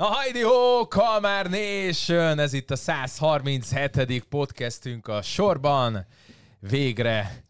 [0.00, 2.38] Na hajdi ho, Kalmár Nation!
[2.38, 4.24] Ez itt a 137.
[4.28, 6.06] podcastünk a sorban.
[6.60, 7.44] Végre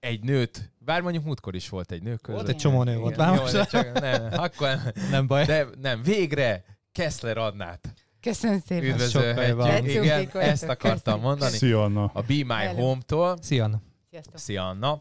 [0.00, 2.34] egy nőt, bár mondjuk múltkor is volt egy nő közül.
[2.34, 3.52] Volt egy csomó nő volt, már jó, most.
[3.52, 4.76] de csak nem, akkor
[5.10, 5.44] Nem baj.
[5.44, 8.88] de nem, végre Kessler Adnát Köszönöm szépen.
[8.88, 10.04] üdvözölhetjük.
[10.04, 11.56] Igen, ezt akartam mondani.
[11.56, 12.10] Szia, Anna.
[12.14, 12.66] A Be My.
[12.74, 13.36] Home-tól.
[13.40, 13.80] Szia, Anna.
[14.10, 14.38] Sziasztok.
[14.38, 15.00] Szia, Anna.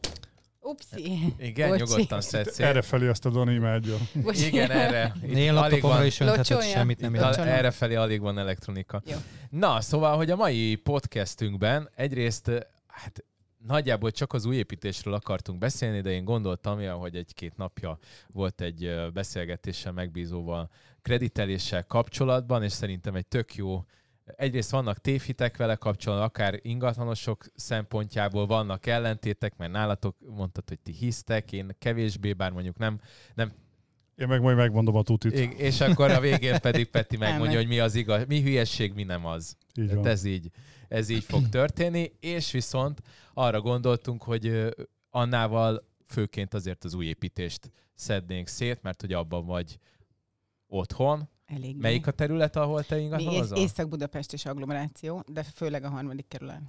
[0.68, 1.34] Upsi.
[1.38, 1.82] Igen, Bocsi.
[1.84, 2.60] nyugodtan szedsz.
[2.60, 3.96] Erre felé azt a Dani imádja.
[4.32, 5.14] Igen, erre.
[5.24, 7.38] Itt Én alig laptopomra van- is öntetett, semmit nem Itt jelent.
[7.38, 9.02] erre felé alig van elektronika.
[9.06, 9.16] Jó.
[9.50, 12.52] Na, szóval, hogy a mai podcastünkben egyrészt
[12.88, 13.24] hát
[13.68, 17.98] nagyjából csak az új építésről akartunk beszélni, de én gondoltam, ja, hogy egy-két napja
[18.28, 20.70] volt egy beszélgetéssel megbízóval
[21.02, 23.86] krediteléssel kapcsolatban, és szerintem egy tök jó
[24.26, 30.92] Egyrészt vannak tévhitek vele kapcsolatban, akár ingatlanosok szempontjából vannak ellentétek, mert nálatok mondtad, hogy ti
[30.92, 33.00] hisztek, én kevésbé, bár mondjuk nem,
[33.34, 33.54] nem
[34.16, 35.40] Én meg majd megmondom a tutit.
[35.40, 39.04] I- És akkor a végén pedig Peti megmondja, hogy mi az igaz, mi hülyesség, mi
[39.04, 39.58] nem az.
[39.74, 40.12] Így Tehát van.
[40.12, 40.50] ez így,
[40.88, 43.02] ez így fog történni, és viszont
[43.34, 44.74] arra gondoltunk, hogy
[45.10, 49.78] Annával főként azért az új építést szednénk szét, mert hogy abban vagy
[50.68, 51.30] otthon.
[51.46, 51.76] Elég.
[51.78, 53.58] Melyik a terület, ahol te ingatlanozol?
[53.58, 56.62] Észak-Budapest és agglomeráció, de főleg a harmadik kerület.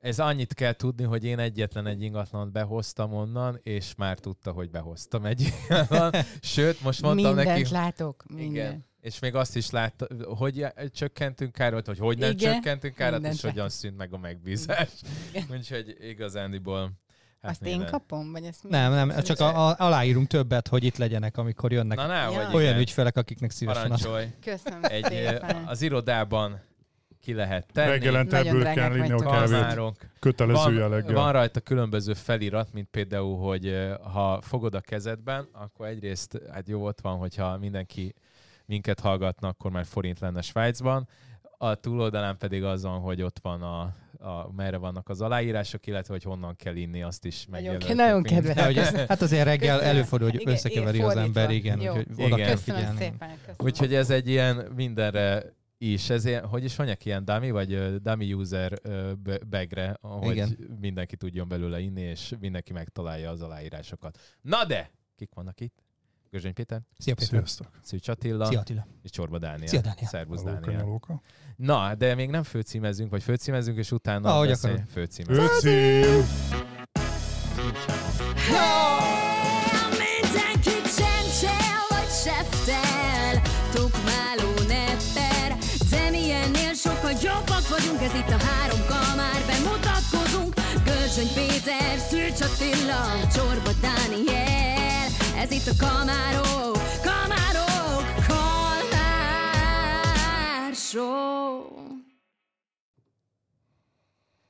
[0.00, 4.70] Ez annyit kell tudni, hogy én egyetlen egy ingatlant behoztam onnan, és már tudta, hogy
[4.70, 6.12] behoztam egy ingatlan.
[6.40, 8.24] Sőt, most mondtam Mindent neki, látok.
[8.28, 8.50] Minden.
[8.50, 8.84] Igen.
[9.00, 13.40] És még azt is látta, hogy csökkentünk árat, vagy hogy nem Igen, csökkentünk árat, és
[13.40, 14.90] hogyan szűnt meg a megbízás.
[15.30, 15.46] Igen.
[15.50, 16.92] Úgyhogy igazándiból...
[17.42, 17.90] Hát Azt én minden.
[17.90, 18.32] kapom?
[18.32, 18.70] Vagy ezt mi?
[18.70, 22.26] Nem, nem, csak a, a, aláírunk többet, hogy itt legyenek, amikor jönnek Na, na, Ja.
[22.26, 22.80] hogy olyan igen.
[22.80, 24.00] ügyfelek, akiknek szívesen ad.
[24.02, 24.26] Parancsolj.
[24.44, 25.64] Köszönöm Egy, szépen.
[25.66, 26.60] az irodában
[27.20, 27.90] ki lehet tenni.
[27.90, 30.08] Reggelente ebből kell inni a kávét.
[30.18, 31.14] Kötelező Van, jelleggel.
[31.14, 36.84] van rajta különböző felirat, mint például, hogy ha fogod a kezedben, akkor egyrészt hát jó
[36.84, 38.14] ott van, hogyha mindenki
[38.66, 41.08] minket hallgatna, akkor már forint lenne Svájcban.
[41.58, 46.12] A túloldalán pedig az van, hogy ott van a, a merre vannak az aláírások, illetve
[46.12, 47.94] hogy honnan kell inni, azt is megjelöltük.
[47.94, 48.56] nagyon kedves.
[48.76, 49.96] Ez, hát azért reggel Köszönöm.
[49.96, 51.90] előfordul, hogy Igen, összekeveri igen, az ember, igen, Jó.
[51.96, 52.38] úgyhogy oda Igen.
[52.46, 52.98] kell Köszönöm figyelni.
[52.98, 53.28] szépen.
[53.28, 53.56] Köszönöm.
[53.58, 55.44] Úgyhogy ez egy ilyen mindenre
[55.78, 60.32] is, ez ilyen, hogy is mondják, ilyen dummy, vagy dummy user ö, b- bagre, hogy
[60.32, 60.58] Igen.
[60.80, 64.18] mindenki tudjon belőle inni, és mindenki megtalálja az aláírásokat.
[64.42, 65.82] Na de, kik vannak itt?
[66.30, 67.28] Gözöny Péter, Szia Péter.
[67.28, 67.70] Sziasztok.
[67.82, 68.86] Szűcs Attila Szia Attila.
[69.02, 69.66] és Csorba Dániel.
[69.66, 70.08] Szia, Dániel.
[70.08, 71.00] Szervusz Dániel.
[71.62, 74.92] Na, de még nem főcímezünk, vagy főcímezünk, és utána Ahogy beszélj- akarod.
[74.92, 75.50] főcímezünk.
[75.50, 76.26] Öcím!
[79.90, 83.42] Mindenki csencsel vagy seftel
[83.74, 85.56] Tukmáló nepper
[85.90, 90.54] De milyennél sokkal jobbak vagyunk Ez itt a három kamár Bemutatkozunk
[90.84, 93.02] Gölzsöny Péter, Szűcs Attila
[93.34, 95.06] Csorba Dániel
[95.42, 97.69] Ez itt a kamárok Kamárok
[100.90, 101.62] Show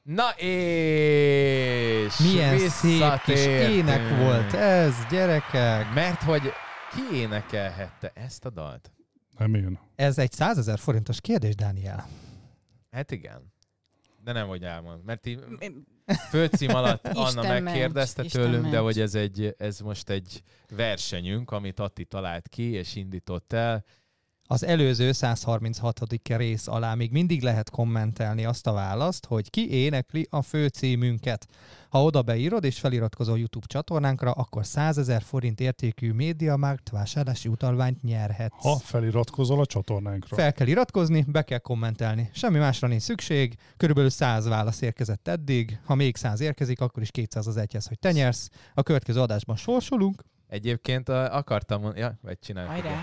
[0.02, 5.94] Na és Milyen szép kis ének volt ez, gyerekek.
[5.94, 6.42] Mert hogy
[6.90, 8.92] ki énekelhette ezt a dalt?
[9.38, 9.78] Nem én.
[9.96, 12.08] Ez egy 100 ezer forintos kérdés, Dániel.
[12.90, 13.52] Hát igen.
[14.24, 15.04] De nem, hogy elmond.
[15.04, 15.44] Mert így
[16.30, 18.82] főcím alatt Anna Isten megkérdezte ments, Isten tőlünk, de ments.
[18.82, 23.84] hogy ez, egy, ez most egy versenyünk, amit Atti talált ki és indított el.
[24.52, 26.00] Az előző 136.
[26.24, 31.46] rész alá még mindig lehet kommentelni azt a választ, hogy ki énekli a főcímünket.
[31.88, 38.02] Ha oda beírod és feliratkozol YouTube csatornánkra, akkor 100 ezer forint értékű MediaMarkt vásárlási utalványt
[38.02, 38.62] nyerhetsz.
[38.62, 40.36] Ha feliratkozol a csatornánkra.
[40.36, 42.30] Fel kell iratkozni, be kell kommentelni.
[42.32, 43.56] Semmi másra nincs szükség.
[43.76, 45.78] Körülbelül 100 válasz érkezett eddig.
[45.84, 48.50] Ha még 100 érkezik, akkor is 200 az egyhez, hogy te nyersz.
[48.74, 50.24] A következő adásban sorsolunk.
[50.48, 52.72] Egyébként akartam mondani, ja, vagy csináljuk.
[52.72, 53.00] Hajrá.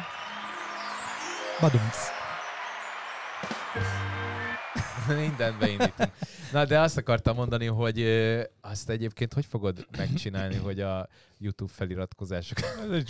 [1.61, 2.11] Badums.
[5.21, 6.09] Mindent beindítunk.
[6.51, 11.07] Na, de azt akartam mondani, hogy ö, azt egyébként hogy fogod megcsinálni, hogy a
[11.39, 12.57] YouTube feliratkozások...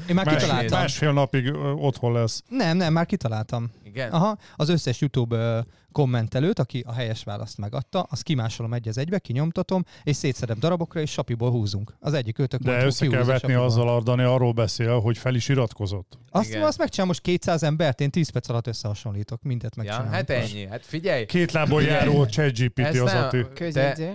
[0.10, 0.80] Én már Más, kitaláltam.
[0.80, 2.44] másfél napig otthon lesz.
[2.50, 3.72] Nem, nem, már kitaláltam.
[3.84, 4.12] Igen?
[4.12, 9.20] Aha, az összes YouTube kommentelőt, aki a helyes választ megadta, azt kimásolom egy az egybe,
[9.20, 11.94] kinyomtatom, és szétszedem darabokra, és sapiból húzunk.
[12.00, 13.64] Az egyik őtök De össze kell a vetni sapiból.
[13.64, 16.18] azzal, a Dani arról beszél, hogy fel is iratkozott.
[16.30, 16.62] Azt, Igen.
[16.64, 20.12] azt megcsinálom most 200 embert, én 10 perc alatt összehasonlítok, mindet ja, megcsinálom.
[20.12, 20.66] hát ennyi.
[20.68, 23.46] Hát figyelj, Két lábon járó ChatGPT az Ati.
[23.54, 24.14] Közjegyző.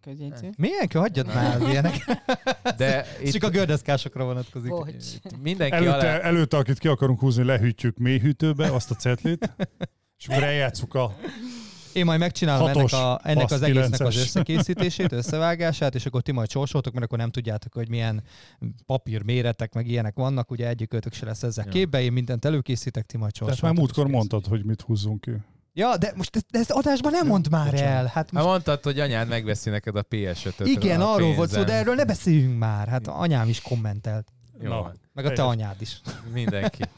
[0.00, 0.50] Közjegyző.
[0.56, 2.20] Milyen kell, hagyjad már az ilyenek.
[2.76, 3.32] de Itt...
[3.32, 4.70] Csak a gördeszkásokra vonatkozik.
[4.70, 5.04] Bocs.
[5.42, 6.18] mindenki Előtte, alá...
[6.18, 9.54] előtte, akit ki akarunk húzni, lehűtjük mélyhűtőbe, azt a cetlit,
[10.18, 11.16] és akkor eljátszuk a
[11.92, 14.18] Én majd megcsinálom ennek, a, ennek az egésznek az 9-es.
[14.18, 18.22] összekészítését, összevágását, és akkor ti majd sorsoltok, mert akkor nem tudjátok, hogy milyen
[18.86, 21.70] papír méretek, meg ilyenek vannak, ugye egyikőtök se lesz ezzel Ja.
[21.72, 23.76] képbe, én mindent előkészítek, ti majd Tehát sorsoltok.
[23.76, 25.30] már múltkor mondtad, hogy mit húzzunk ki.
[25.74, 27.92] Ja, de most ezt, ezt adásban nem mondd már Bocsánat.
[27.92, 28.10] el.
[28.14, 30.66] Hát most, mondtad, hogy anyád megveszi neked a PS5-öt.
[30.66, 32.88] igen, a arról volt szó, de erről ne beszéljünk már.
[32.88, 34.28] Hát anyám is kommentelt.
[34.60, 34.92] Jó, Na.
[35.12, 35.54] Meg a te Helyes.
[35.56, 36.00] anyád is.
[36.32, 36.82] mindenki.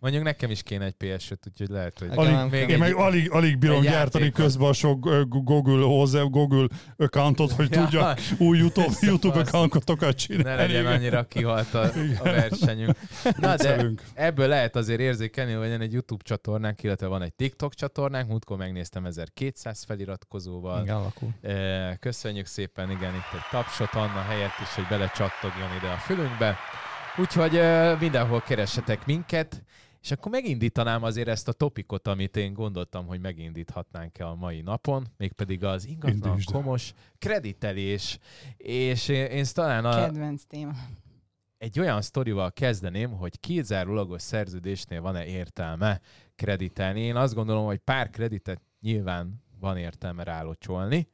[0.00, 2.08] Mondjuk nekem is kéne egy PS5, úgyhogy lehet, hogy...
[2.50, 2.68] Még kell.
[2.68, 4.44] Én meg alig, alig bírom egy gyártani játékot.
[4.44, 6.66] közben a sok Google hozzá, Google
[6.96, 7.82] accountot, hogy Ja.
[7.82, 10.48] tudjak új YouTube, YouTube accountokat csinálni.
[10.48, 11.82] ne legyen annyira kihalt a,
[12.18, 12.98] a versenyünk.
[13.36, 17.74] Na de ebből lehet azért érzékelni, hogy van egy YouTube csatornánk, illetve van egy TikTok
[17.74, 20.82] csatornánk, múltkor megnéztem 1200 feliratkozóval.
[20.82, 21.34] Igen, alakul.
[22.00, 26.56] Köszönjük szépen, igen, itt egy tapsot Anna helyett is, hogy belecsattogjon ide a fülünkbe.
[27.16, 27.60] Úgyhogy
[27.98, 29.62] mindenhol keressetek minket,
[30.00, 35.06] és akkor megindítanám azért ezt a topikot, amit én gondoltam, hogy megindíthatnánk a mai napon,
[35.16, 38.18] mégpedig az ingatlan Indítsd komos kreditelés,
[38.56, 40.72] és én, én talán a, Kedvenc téma.
[41.58, 46.00] egy olyan sztorival kezdeném, hogy kizárólagos szerződésnél van-e értelme
[46.34, 47.00] kreditelni.
[47.00, 51.08] Én azt gondolom, hogy pár kreditet nyilván van értelme rálocsolni,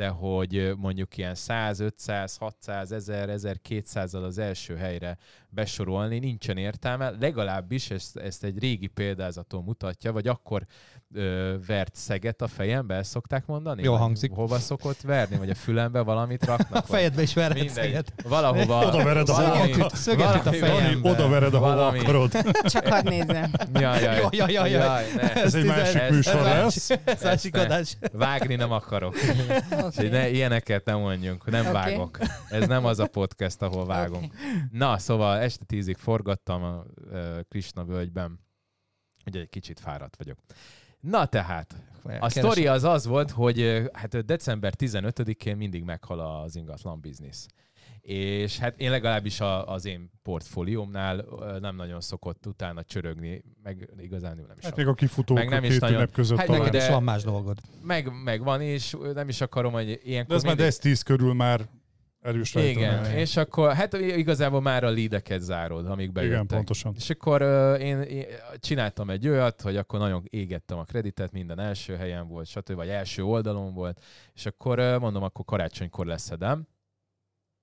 [0.00, 5.18] de hogy mondjuk ilyen 100, 500, 600, 1000, 1200-al az első helyre
[5.48, 10.66] besorolni nincsen értelme, legalábbis ezt, ezt egy régi példázaton mutatja, vagy akkor
[11.14, 13.86] ö, vert szeget a fejembe, ezt szokták mondani?
[13.86, 14.30] Vagy hangzik.
[14.32, 16.84] Hova szokott verni, vagy a fülembe valamit raknak?
[16.84, 17.74] A fejedbe is verhet Mindegy.
[17.74, 18.12] szeget.
[18.28, 18.86] Valahova...
[18.86, 19.72] Oda vered a valami-.
[19.92, 21.10] Szöget a valami- fejembe.
[21.10, 22.30] Oda vered, ahova Valami- akarod.
[22.64, 23.50] Csak hadd nézzem.
[23.74, 25.04] Jaj, jaj, Jaj, jaj, jaj, jaj.
[25.16, 25.32] ne.
[25.34, 26.90] Ez egy másik ez- műsor ez lesz.
[27.04, 27.96] Ez másik adás.
[28.12, 29.14] Vágni nem akarok.
[29.90, 31.72] Úgyhogy ne, ilyeneket nem mondjunk, nem Oké.
[31.72, 32.18] vágok.
[32.48, 34.34] Ez nem az a podcast, ahol vágunk.
[34.72, 38.40] Na, szóval este tízig forgattam a uh, Krishna völgyben.
[39.26, 40.38] Ugye egy kicsit fáradt vagyok.
[41.00, 41.74] Na tehát,
[42.20, 47.46] a sztori az az volt, hogy hát december 15-én mindig meghal az ingatlan biznisz.
[48.02, 51.24] És hát én legalábbis a, az én portfóliómnál
[51.60, 55.50] nem nagyon szokott utána csörögni, meg igazán nem is Hát még a kifutók Meg a
[55.50, 56.70] nem is két nagyon- között Hát talán.
[56.70, 57.58] de- van más dolgod.
[57.82, 60.74] meg, meg van, és nem is akarom, hogy ilyenkor De ez már mindig...
[60.78, 61.68] 10 körül már
[62.20, 63.20] erős rajta Igen, menni.
[63.20, 66.34] és akkor hát igazából már a leadeket zárod, amíg bejöttek.
[66.36, 66.94] Igen, pontosan.
[66.96, 68.24] És akkor uh, én, én
[68.58, 72.72] csináltam egy olyat, hogy akkor nagyon égettem a kreditet, minden első helyen volt, stb.
[72.74, 74.00] vagy első oldalon volt,
[74.34, 76.66] és akkor uh, mondom, akkor karácsonykor leszedem,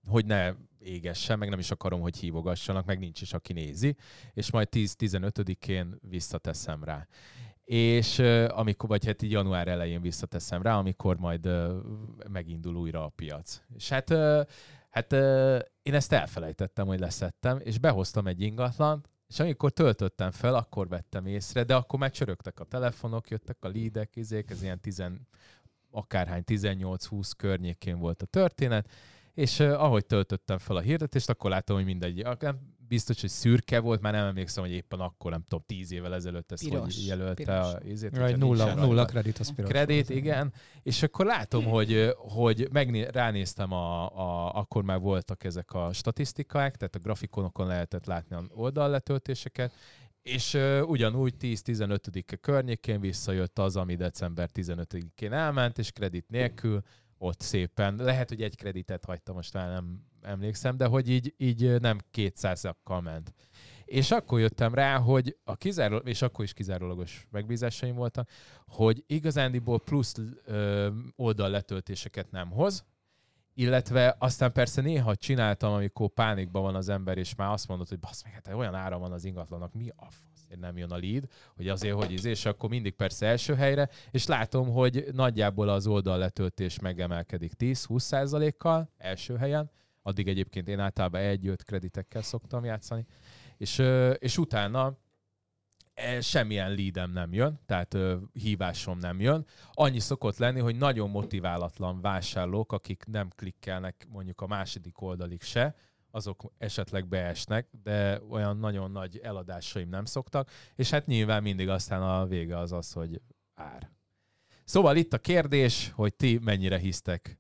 [0.08, 3.96] hogy ne égessen, meg nem is akarom, hogy hívogassanak, meg nincs is, aki nézi,
[4.34, 7.08] és majd 10-15-én visszateszem rá.
[7.64, 8.20] És
[8.50, 11.50] amikor, vagy hát így január elején visszateszem rá, amikor majd
[12.30, 13.62] megindul újra a piac.
[13.76, 14.10] És hát,
[14.90, 15.14] hát
[15.82, 21.26] én ezt elfelejtettem, hogy leszettem, és behoztam egy ingatlant, és amikor töltöttem fel, akkor vettem
[21.26, 25.28] észre, de akkor már csörögtek a telefonok, jöttek a lídek, izék, ez ilyen tizen,
[25.92, 28.90] akárhány 18-20 környékén volt a történet,
[29.38, 33.80] és uh, ahogy töltöttem fel a hirdetést, akkor láttam, hogy mindegy, nem biztos, hogy szürke
[33.80, 37.06] volt, már nem emlékszem, hogy éppen akkor, nem tudom, 10 évvel ezelőtt ezt Piros, hogy
[37.06, 37.74] jelölte piros.
[37.74, 38.18] a izét.
[38.18, 39.70] Hogyha nulla, nulla kredit, az piros.
[39.70, 40.54] Kredit, igen.
[40.84, 46.76] És akkor látom, hogy, hogy megné- ránéztem, a, a, akkor már voltak ezek a statisztikák,
[46.76, 49.74] tehát a grafikonokon lehetett látni a oldalletöltéseket,
[50.22, 56.82] és uh, ugyanúgy 10-15 környékén visszajött az, ami december 15-én elment, és kredit nélkül
[57.18, 57.96] ott szépen.
[57.96, 63.04] Lehet, hogy egy kreditet hagytam, most már nem emlékszem, de hogy így, így nem 200-akkal
[63.04, 63.34] ment.
[63.86, 68.30] És akkor jöttem rá, hogy a kizáró, és akkor is kizárólagos megbízásaim voltak,
[68.68, 72.86] hogy igazándiból plusz ö, oldalletöltéseket nem hoz,
[73.54, 78.00] illetve aztán persze néha csináltam, amikor pánikban van az ember, és már azt mondod, hogy
[78.00, 80.08] basz meg, hát olyan ára van az ingatlanak, mi a
[80.48, 83.90] faszért nem jön a lead, hogy azért, hogy izé, és akkor mindig persze első helyre,
[84.12, 89.70] és látom, hogy nagyjából az oldalletöltés megemelkedik 10-20 kal első helyen,
[90.04, 93.06] addig egyébként én általában egy-öt kreditekkel szoktam játszani,
[93.58, 93.84] és,
[94.18, 94.98] és utána
[95.94, 97.98] e, semmilyen leadem nem jön, tehát
[98.34, 99.46] hívásom nem jön.
[99.74, 105.76] Annyi szokott lenni, hogy nagyon motiválatlan vásárlók, akik nem klikkelnek mondjuk a második oldalig se,
[106.12, 112.02] azok esetleg beesnek, de olyan nagyon nagy eladásaim nem szoktak, és hát nyilván mindig aztán
[112.02, 113.22] a vége az az, hogy
[113.54, 113.92] ár.
[114.64, 117.40] Szóval itt a kérdés, hogy ti mennyire hisztek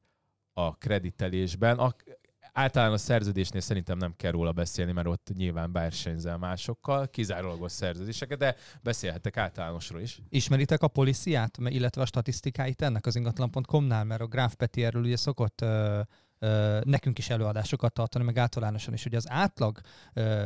[0.53, 1.77] a kreditelésben.
[1.77, 1.95] A,
[2.53, 8.55] általános szerződésnél szerintem nem kell róla beszélni, mert ott nyilván versenyzel másokkal, kizárólagos szerződéseket, de
[8.83, 10.19] beszélhetek általánosról is.
[10.29, 15.17] Ismeritek a policiát, illetve a statisztikáit ennek az ingatlan.com-nál, mert a Graf Peti erről ugye
[15.17, 16.01] szokott ö,
[16.83, 19.79] nekünk is előadásokat tartani, meg általánosan is, hogy az átlag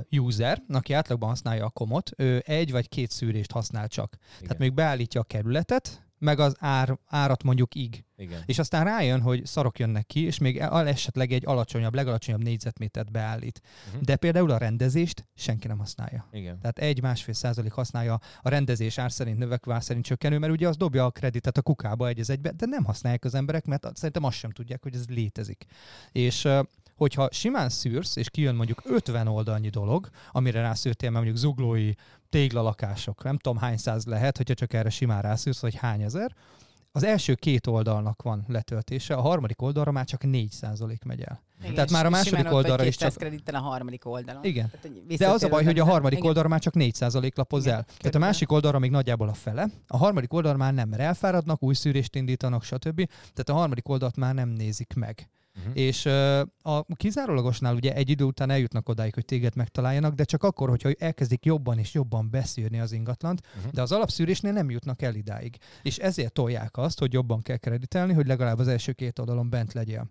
[0.09, 4.17] user, aki átlagban használja a komot, ő egy vagy két szűrést használ csak.
[4.19, 4.41] Igen.
[4.41, 8.05] Tehát még beállítja a kerületet, meg az ár, árat mondjuk ig.
[8.15, 8.43] Igen.
[8.45, 13.61] És aztán rájön, hogy szarok jönnek ki, és még esetleg egy alacsonyabb, legalacsonyabb négyzetmétert beállít.
[13.93, 14.03] Mhm.
[14.03, 16.27] De például a rendezést senki nem használja.
[16.31, 16.59] Igen.
[16.59, 20.77] Tehát egy-másfél százalék használja a rendezés ár szerint növekvő, ár szerint csökkenő, mert ugye az
[20.77, 24.37] dobja a kreditet a kukába egy egybe, de nem használják az emberek, mert szerintem azt
[24.37, 25.65] sem tudják, hogy ez létezik.
[26.11, 26.47] És
[27.01, 31.91] hogyha simán szűrsz, és kijön mondjuk 50 oldalnyi dolog, amire rászűrtél, mert mondjuk zuglói
[32.29, 36.35] téglalakások, nem tudom hány száz lehet, hogyha csak erre simán rászűrsz, vagy hány ezer,
[36.91, 41.41] az első két oldalnak van letöltése, a harmadik oldalra már csak 4% megy el.
[41.61, 44.43] Igen, Tehát már a második oldalra is 200 csak- kredittel a harmadik oldalon.
[44.43, 44.71] Igen.
[44.81, 47.83] Tehát, De az a baj, hogy a harmadik oldalra már csak 4% lapoz Igen, el.
[47.83, 51.63] Tehát a másik oldalra még nagyjából a fele, a harmadik oldalra már nem, mert elfáradnak,
[51.63, 52.95] új szűrést indítanak, stb.
[53.19, 55.29] Tehát a harmadik oldalt már nem nézik meg.
[55.57, 55.71] Uh-huh.
[55.73, 56.05] És
[56.61, 60.91] a kizárólagosnál ugye egy idő után eljutnak odáig, hogy téged megtaláljanak, de csak akkor, hogyha
[60.97, 63.71] elkezdik jobban és jobban beszűrni az ingatlant, Uh-huh.
[63.71, 65.57] de az alapszűrésnél nem jutnak el idáig.
[65.81, 69.73] És ezért tolják azt, hogy jobban kell kreditelni, hogy legalább az első két oldalon bent
[69.73, 70.09] legyél.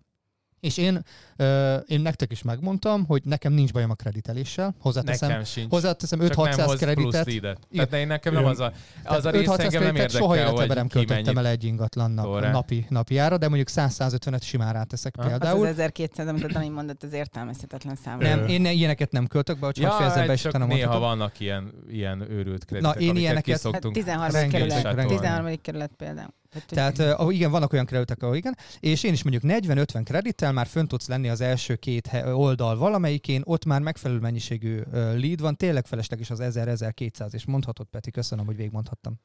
[0.61, 1.03] És én,
[1.35, 4.75] ö, én nektek is megmondtam, hogy nekem nincs bajom a krediteléssel.
[4.79, 5.69] Hozzáteszem, Nekem sincs.
[5.71, 7.27] hozzáteszem Csak nem 5-600 hoz plusz kreditet.
[7.27, 7.57] Igen.
[7.71, 8.71] Tehát én nekem nem az a,
[9.03, 12.25] az a rész 5-600 engem nem kreditet soha érdekel, életemben nem költöttem el egy ingatlannak
[12.25, 12.51] Órá.
[12.51, 15.27] napi, napi ára, de mondjuk 100-150-et simán ráteszek Aha.
[15.29, 15.65] például.
[15.65, 18.35] Az az 1200, amit a Dani mondott, az értelmezhetetlen számomra.
[18.35, 20.99] Nem, én ne, ilyeneket nem költök be, hogy ja, fejezem be, csak néha mondhatom.
[20.99, 24.35] vannak ilyen, ilyen őrült kreditek, én amiket ilyeneket- ki Hát szoktunk 13.
[24.35, 25.17] rengeteg, kerület, rengeteg.
[25.17, 25.55] 13.
[25.61, 26.33] kerület például.
[26.51, 30.01] Tehát, hogy- Tehát uh, igen, vannak olyan kreditek, ahol igen, és én is mondjuk 40-50
[30.03, 35.41] kredittel már fönn tudsz lenni az első két oldal valamelyikén, ott már megfelelő mennyiségű lead
[35.41, 39.19] van, tényleg felesleges az 1000-1200, és mondhatod, Peti, köszönöm, hogy végigmondhattam.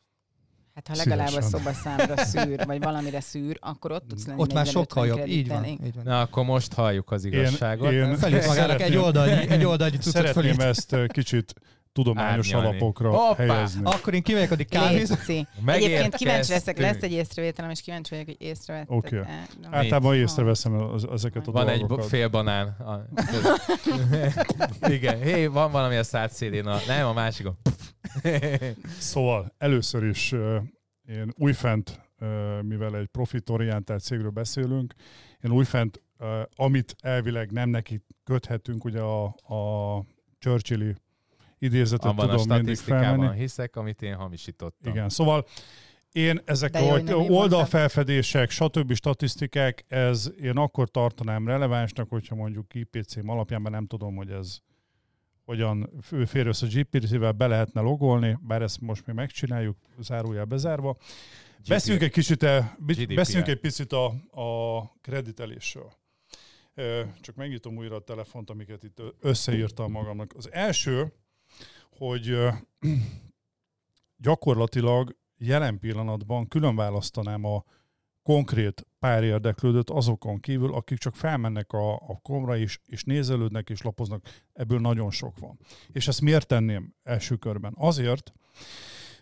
[0.74, 1.50] Hát ha legalább a Szívesen.
[1.50, 5.48] szobaszámra szűr, vagy valamire szűr, akkor ott tudsz lenni Ott már 40-50 sokkal jobb, így
[5.48, 5.64] van.
[5.64, 6.04] Így van.
[6.04, 7.92] Na, akkor most halljuk az igazságot.
[7.92, 10.60] Én, én Felült magának egy oldalnyi, egy oldalnyi Szeretném fölít.
[10.62, 11.54] ezt kicsit
[11.96, 12.68] tudományos Árnyalni.
[12.68, 13.34] alapokra Hoppá!
[13.46, 13.80] helyezni.
[13.84, 15.46] Akkor én kimegyek addig kávézni.
[15.66, 18.96] Egyébként kíváncsi leszek, lesz egy észrevételem, és kíváncsi vagyok, hogy észrevetted.
[18.96, 19.16] Oké.
[19.16, 19.46] -e.
[19.70, 22.06] Általában észreveszem az, ezeket a Van egy dolgokat.
[22.06, 22.66] fél banán.
[22.68, 23.06] A...
[24.88, 26.66] Igen, hé, van valami a szád szélén.
[26.66, 26.76] A...
[26.86, 27.58] Nem, a másikon.
[28.98, 30.58] Szóval először is ö,
[31.08, 34.94] én újfent, ö, mivel egy profitorientált cégről beszélünk,
[35.44, 40.04] én újfent, ö, amit elvileg nem neki köthetünk, ugye a, a
[40.38, 40.94] Churchilli
[41.58, 43.40] idézetet Abban a tudom mindig statisztikában felmenni.
[43.40, 44.92] hiszek, amit én hamisítottam.
[44.92, 45.46] Igen, szóval
[46.12, 48.94] én ezek De jó, a így oldalfelfedések, stb.
[48.94, 54.58] statisztikák, ez én akkor tartanám relevánsnak, hogyha mondjuk IPC alapján, mert nem tudom, hogy ez
[55.44, 55.90] hogyan
[56.26, 60.96] fér össze a GPC-vel be lehetne logolni, bár ezt most mi megcsináljuk, zárójel bezárva.
[61.68, 62.44] Beszéljünk egy kicsit,
[62.78, 63.14] GDPR.
[63.14, 64.06] beszéljünk egy picit a,
[64.40, 65.92] a kreditelésről.
[67.20, 70.32] Csak megnyitom újra a telefont, amiket itt összeírtam magamnak.
[70.36, 71.12] Az első,
[71.90, 72.36] hogy
[74.26, 77.64] gyakorlatilag jelen pillanatban külön választanám a
[78.22, 83.82] konkrét pár érdeklődőt azokon kívül, akik csak felmennek a, a komra is, és nézelődnek és
[83.82, 84.28] lapoznak.
[84.52, 85.58] Ebből nagyon sok van.
[85.92, 87.74] És ezt miért tenném első körben?
[87.76, 88.32] Azért,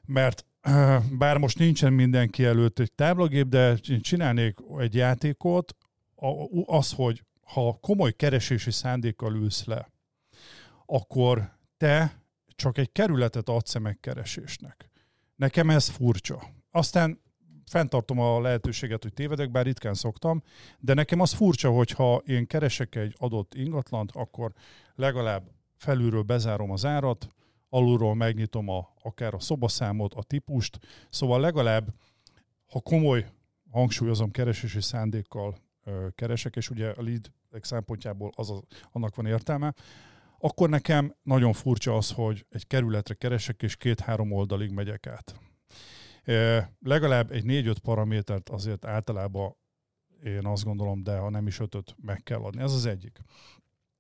[0.05, 0.47] mert
[1.19, 5.77] bár most nincsen mindenki előtt egy táblagép, de csinálnék egy játékot,
[6.65, 9.91] az, hogy ha komoly keresési szándékkal ülsz le,
[10.87, 12.24] akkor te
[12.57, 14.91] csak egy kerületet adsz megkeresésnek.
[15.37, 16.43] Nekem ez furcsa.
[16.71, 17.23] Aztán
[17.67, 20.43] fenntartom a lehetőséget, hogy tévedek, bár ritkán szoktam,
[20.79, 24.53] de nekem az furcsa, hogyha én keresek egy adott ingatlant, akkor
[24.95, 27.29] legalább felülről bezárom az árat,
[27.69, 30.79] alulról megnyitom a, akár a szobaszámot, a típust,
[31.11, 31.95] szóval legalább,
[32.67, 33.27] ha komoly,
[33.71, 37.31] hangsúlyozom, keresési szándékkal ö, keresek, és ugye a lead
[37.61, 39.75] szempontjából az a, annak van értelme,
[40.45, 45.35] akkor nekem nagyon furcsa az, hogy egy kerületre keresek, és két-három oldalig megyek át.
[46.81, 49.57] Legalább egy négy-öt paramétert azért általában
[50.25, 52.63] én azt gondolom, de ha nem is ötöt meg kell adni.
[52.63, 53.19] Ez az egyik.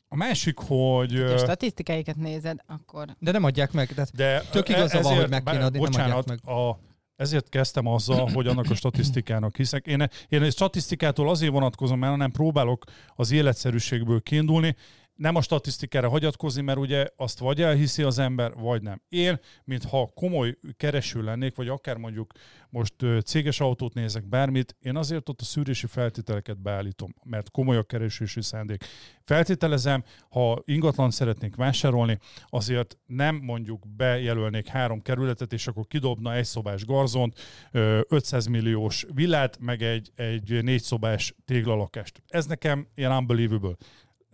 [0.08, 1.12] A másik, hogy...
[1.12, 3.88] Ha a statisztikáikat nézed, akkor De nem adják meg.
[3.88, 6.78] Tehát de Tök igaza van, hogy meg kéne adni, nem bocsánat, adják a,
[7.16, 9.86] ezért kezdtem azzal, hogy annak a statisztikának hiszek.
[9.86, 12.84] Én, én egy statisztikától azért vonatkozom el, hanem próbálok
[13.14, 14.76] az életszerűségből kiindulni,
[15.14, 19.02] nem a statisztikára hagyatkozni, mert ugye azt vagy elhiszi az ember, vagy nem.
[19.08, 22.32] Én, mintha komoly kereső lennék, vagy akár mondjuk
[22.70, 22.94] most
[23.24, 28.42] céges autót nézek, bármit, én azért ott a szűrési feltételeket beállítom, mert komoly a keresési
[28.42, 28.84] szándék.
[29.24, 36.44] Feltételezem, ha ingatlan szeretnék vásárolni, azért nem mondjuk bejelölnék három kerületet, és akkor kidobna egy
[36.44, 37.40] szobás garzont,
[37.70, 42.22] ö, 500 milliós villát, meg egy, egy négy szobás téglalakást.
[42.28, 43.76] Ez nekem ilyen unbelievable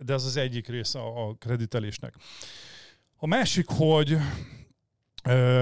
[0.05, 2.13] de ez az egyik része a kreditelésnek.
[3.15, 4.17] A másik, hogy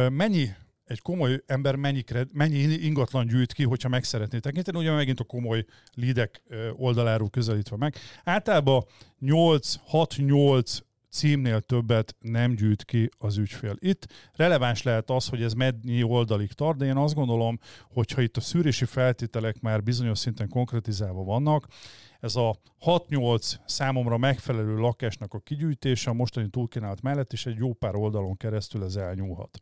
[0.10, 0.50] mennyi
[0.86, 5.20] egy komoly ember mennyi, kred, mennyi ingatlan gyűjt ki, hogyha meg szeretné tekinteni, ugye megint
[5.20, 6.42] a komoly lidek
[6.76, 7.96] oldaláról közelítve meg.
[8.24, 8.86] Általában
[9.20, 13.76] 8, 6-8 címnél többet nem gyűjt ki az ügyfél.
[13.80, 17.60] Itt releváns lehet az, hogy ez mennyi oldalig tart, de én azt gondolom,
[17.92, 21.68] hogy ha itt a szűrési feltételek már bizonyos szinten konkretizálva vannak,
[22.20, 27.74] ez a 6-8 számomra megfelelő lakásnak a kigyűjtése a mostani túlkínálat mellett is egy jó
[27.74, 29.60] pár oldalon keresztül ez elnyúlhat.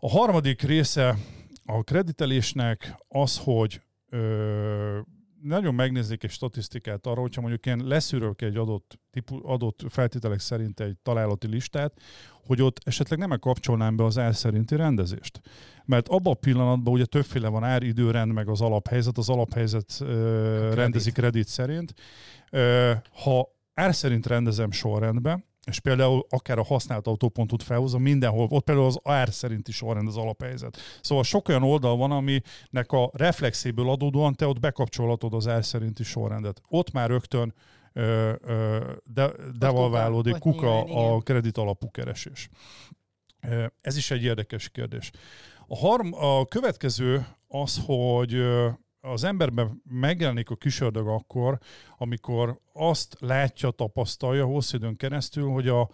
[0.00, 1.16] A harmadik része
[1.64, 5.00] a kreditelésnek az, hogy ö,
[5.42, 10.80] nagyon megnézzék egy statisztikát arra, hogyha mondjuk én leszűrök egy adott, típu, adott feltételek szerint
[10.80, 12.00] egy találati listát,
[12.46, 15.40] hogy ott esetleg nem kapcsolnám be az elszerinti rendezést.
[15.84, 19.18] Mert abban a pillanatban ugye többféle van ár, időrend, meg az alaphelyzet.
[19.18, 21.94] Az alaphelyzet ö, rendezi kredit szerint.
[22.50, 22.92] Ö,
[23.22, 28.86] ha ár szerint rendezem sorrendbe, és például akár a használt autópontot felhozom, mindenhol, ott például
[28.86, 30.76] az ár szerinti sorrend az alaphelyzet.
[31.00, 36.02] Szóval sok olyan oldal van, aminek a reflexéből adódóan te ott bekapcsolhatod az ár szerinti
[36.02, 36.60] sorrendet.
[36.68, 37.54] Ott már rögtön
[37.92, 42.48] ö, ö, de, devalválódik kuka, kuka nyilván, a kredit alapú keresés.
[43.80, 45.10] Ez is egy érdekes kérdés.
[45.66, 48.32] A, harm, a következő az, hogy
[49.00, 51.58] az emberben megjelenik a kisördög akkor,
[51.96, 55.90] amikor azt látja, tapasztalja hosszú időn keresztül, hogy a,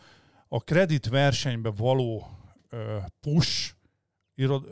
[0.49, 2.27] a kredit versenybe való
[3.21, 3.75] push,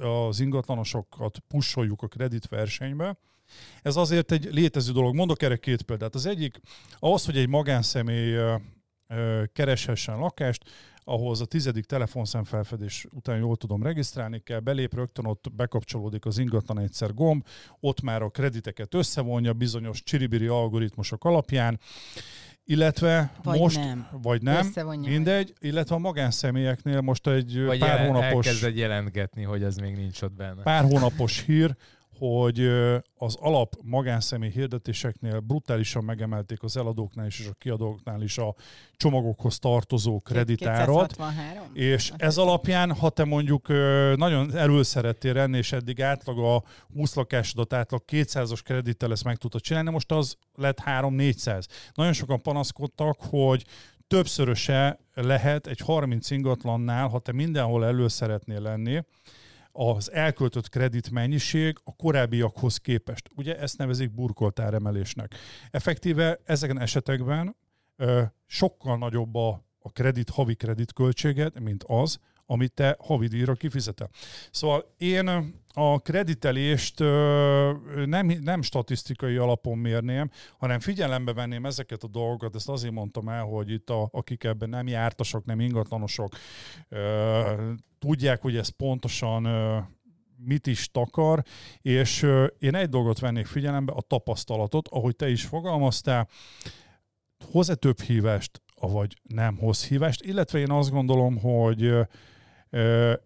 [0.00, 3.18] az ingatlanosokat pusoljuk a kredit versenybe.
[3.82, 5.14] Ez azért egy létező dolog.
[5.14, 6.14] Mondok erre két példát.
[6.14, 6.60] Az egyik,
[6.98, 8.38] ahhoz, hogy egy magánszemély
[9.52, 10.64] kereshessen lakást,
[11.04, 16.78] ahhoz a tizedik telefonszemfelfedés után jól tudom regisztrálni kell, belép rögtön ott bekapcsolódik az ingatlan
[16.78, 17.46] egyszer gomb,
[17.80, 21.80] ott már a krediteket összevonja bizonyos csiribiri algoritmusok alapján,
[22.64, 24.08] illetve vagy most, nem.
[24.22, 28.46] vagy nem, mindegy, illetve a magánszemélyeknél most egy vagy pár hónapos...
[28.46, 30.62] Elkezd egy jelentgetni, hogy ez még nincs ott benne.
[30.62, 31.76] Pár hónapos hír,
[32.18, 32.60] hogy
[33.14, 38.54] az alap magánszemély hirdetéseknél brutálisan megemelték az eladóknál is és a kiadóknál is a
[38.96, 41.16] csomagokhoz tartozó kreditárat.
[41.72, 43.68] És ez alapján, ha te mondjuk
[44.16, 46.62] nagyon előszerettél renni, és eddig átlag a
[46.94, 51.66] 20 lakásodat átlag 200-as kredittel ezt meg tudtad csinálni, most az lett 3-400.
[51.94, 53.64] Nagyon sokan panaszkodtak, hogy
[54.06, 59.02] többszöröse lehet egy 30 ingatlannál, ha te mindenhol elő szeretnél lenni,
[59.72, 63.28] az elköltött kredit mennyiség a korábbiakhoz képest.
[63.36, 65.34] Ugye ezt nevezik burkoltáremelésnek.
[65.70, 67.56] Effektíve ezeken esetekben
[68.46, 72.18] sokkal nagyobb a, a kredit, havi kredit költséged, mint az,
[72.52, 74.10] amit te havidíjra kifizetel.
[74.50, 76.98] Szóval én a kreditelést
[78.06, 83.42] nem, nem statisztikai alapon mérném, hanem figyelembe venném ezeket a dolgokat, ezt azért mondtam el,
[83.42, 86.36] hogy itt a, akik ebben nem jártasok, nem ingatlanosok,
[87.98, 89.48] tudják, hogy ez pontosan
[90.36, 91.42] mit is takar,
[91.82, 92.22] és
[92.58, 96.28] én egy dolgot vennék figyelembe, a tapasztalatot, ahogy te is fogalmaztál,
[97.50, 101.92] hoz-e több hívást, vagy nem hoz hívást, illetve én azt gondolom, hogy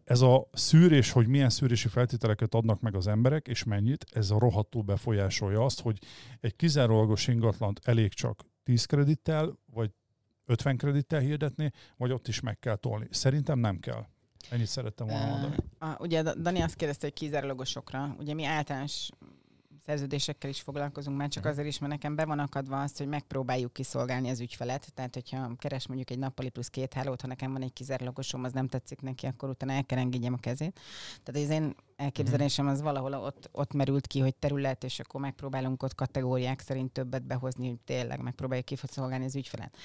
[0.04, 4.38] ez a szűrés, hogy milyen szűrési feltételeket adnak meg az emberek, és mennyit, ez a
[4.38, 5.98] rohadtul befolyásolja azt, hogy
[6.40, 9.90] egy kizárólagos ingatlant elég csak 10 kredittel, vagy
[10.44, 13.06] 50 kredittel hirdetni, vagy ott is meg kell tolni.
[13.10, 14.06] Szerintem nem kell.
[14.50, 15.56] Ennyit szerettem volna mondani.
[15.80, 18.16] Uh, ugye Dani azt kérdezte, hogy kizárólagosokra.
[18.18, 19.08] Ugye mi általános
[19.86, 21.52] szerződésekkel is foglalkozunk, már csak mhm.
[21.52, 24.92] azért is, mert nekem be van akadva azt, hogy megpróbáljuk kiszolgálni az ügyfelet.
[24.94, 28.52] Tehát, hogyha keres mondjuk egy nappali plusz két hálót, ha nekem van egy kizárólagosom, az
[28.52, 30.80] nem tetszik neki, akkor utána el kell engedjem a kezét.
[31.22, 35.82] Tehát az én elképzelésem az valahol ott, ott merült ki, hogy terület, és akkor megpróbálunk
[35.82, 39.76] ott kategóriák szerint többet behozni, hogy tényleg megpróbáljuk kiszolgálni az ügyfelet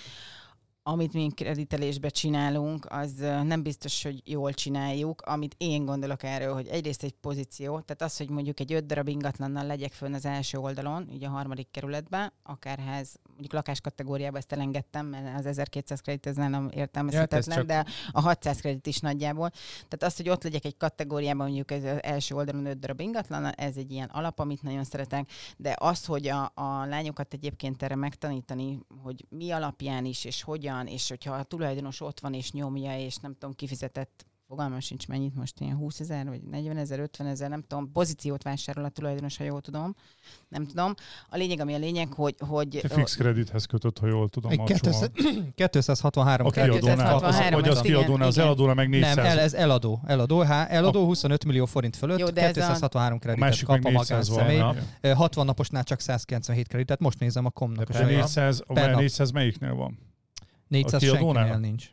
[0.84, 3.13] amit mi kreditelésbe csinálunk, az
[3.44, 5.22] nem biztos, hogy jól csináljuk.
[5.22, 9.08] Amit én gondolok erről, hogy egyrészt egy pozíció, tehát az, hogy mondjuk egy öt darab
[9.08, 15.06] ingatlannal legyek fönn az első oldalon, ugye a harmadik kerületben, akárház, mondjuk lakáskategóriába ezt elengedtem,
[15.06, 19.49] mert az 1200 kredit ez nem értelmezhetetlen, ja, de a 600 kredit is nagyjából.
[19.88, 23.77] Tehát az, hogy ott legyek egy kategóriában, mondjuk az első oldalon öt darab ingatlan, ez
[23.77, 28.80] egy ilyen alap, amit nagyon szeretek, de az, hogy a, a lányokat egyébként erre megtanítani,
[29.04, 33.15] hogy mi alapján is, és hogyan, és hogyha a tulajdonos ott van és nyomja, és
[33.15, 37.50] nem tudom, kifizetett fogalmam sincs mennyit most, ilyen 20 ezer, vagy 40 ezer, 50 ezer,
[37.50, 39.96] nem tudom, pozíciót vásárol a tulajdonos, ha jól tudom,
[40.48, 40.94] nem tudom.
[41.30, 42.36] A lényeg, ami a lényeg, hogy...
[42.40, 44.52] hogy Te fix kredithez kötött, ha jól tudom.
[44.52, 44.64] Egy
[45.56, 47.20] 263 a kiadónál,
[47.52, 49.16] vagy az kiadónál, az eladónál meg 400.
[49.16, 50.02] Nem, el, ez eladó.
[50.06, 54.64] Eladó, há, eladó 25 millió forint fölött, Jó, 263 kreditet kap a magánszemély.
[55.14, 57.90] 60 naposnál csak 197 kreditet, most nézem a komnak.
[57.90, 60.00] De 400, 400 melyiknél van?
[60.68, 61.92] 400 senkinél nincs.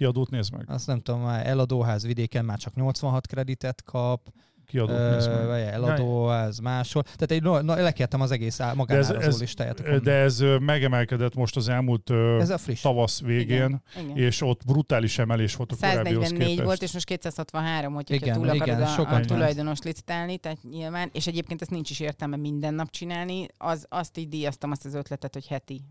[0.00, 0.64] Kiadót nézd meg.
[0.70, 4.28] Azt nem tudom, már eladóház vidéken már csak 86 kreditet kap,
[4.66, 5.46] Kiadót nézd ö, meg.
[5.46, 7.02] vagy eladóház máshol.
[7.02, 10.00] Tehát egy, no, no, lekértem az egész magánárazó listáját.
[10.02, 12.80] De ez megemelkedett most az elmúlt ö, ez a friss.
[12.80, 13.82] tavasz végén, Igen.
[13.98, 14.16] Igen.
[14.16, 16.64] és ott brutális emelés volt a korábbihoz 144 képest.
[16.66, 20.58] volt, és most 263, hogy hogyha Igen, túl akarod igen, a, a tulajdonos licitálni, tehát
[20.62, 24.84] nyilván, és egyébként ezt nincs is értelme minden nap csinálni, az, azt így díjaztam azt
[24.84, 25.84] az ötletet, hogy heti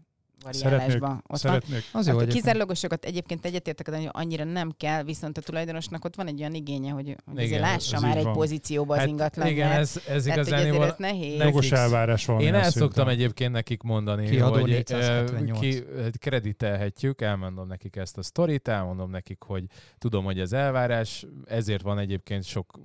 [0.43, 1.38] variálásban ott van.
[1.38, 1.84] Szeretnék.
[1.91, 6.06] Az jó, Hát a hogy kizárólagosokat egyébként egyetértek, hogy annyira nem kell, viszont a tulajdonosnak
[6.06, 8.34] ott van egy olyan igénye, hogy, hogy Igen, lássa ez már egy van.
[8.34, 9.47] pozícióba az ingatlan.
[9.47, 11.39] igen, ez, ez Tehát, hogy igazán azért ez nehéz.
[11.39, 12.39] Jogos elvárás van.
[12.41, 15.58] Én el szoktam egyébként nekik mondani, Kiadó hogy 478.
[15.58, 19.63] ö, ki, hát kreditelhetjük, elmondom nekik ezt a sztorit, elmondom nekik, hogy
[19.97, 22.80] tudom, hogy ez elvárás, ezért van egyébként sok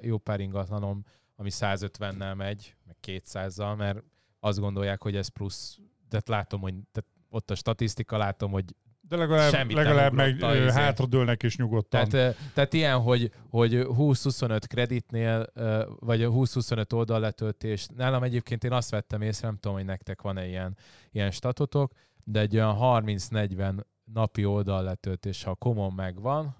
[0.00, 1.02] jó pár ingatlanom,
[1.36, 4.02] ami 150-nel megy, meg 200-zal, mert
[4.40, 5.78] azt gondolják, hogy ez plusz,
[6.18, 8.64] tehát látom, hogy tehát ott a statisztika, látom, hogy
[9.08, 10.70] De legalább, Semmit legalább meg izé.
[10.70, 12.08] hátradőlnek is nyugodtan.
[12.08, 15.46] Tehát, tehát ilyen, hogy, hogy 20-25 kreditnél,
[16.00, 20.46] vagy a 20-25 oldalletöltés, nálam egyébként én azt vettem észre, nem tudom, hogy nektek van-e
[20.46, 20.76] ilyen,
[21.10, 21.92] ilyen statotok,
[22.24, 26.56] de egy olyan 30-40 napi oldalletöltés, ha a komon megvan,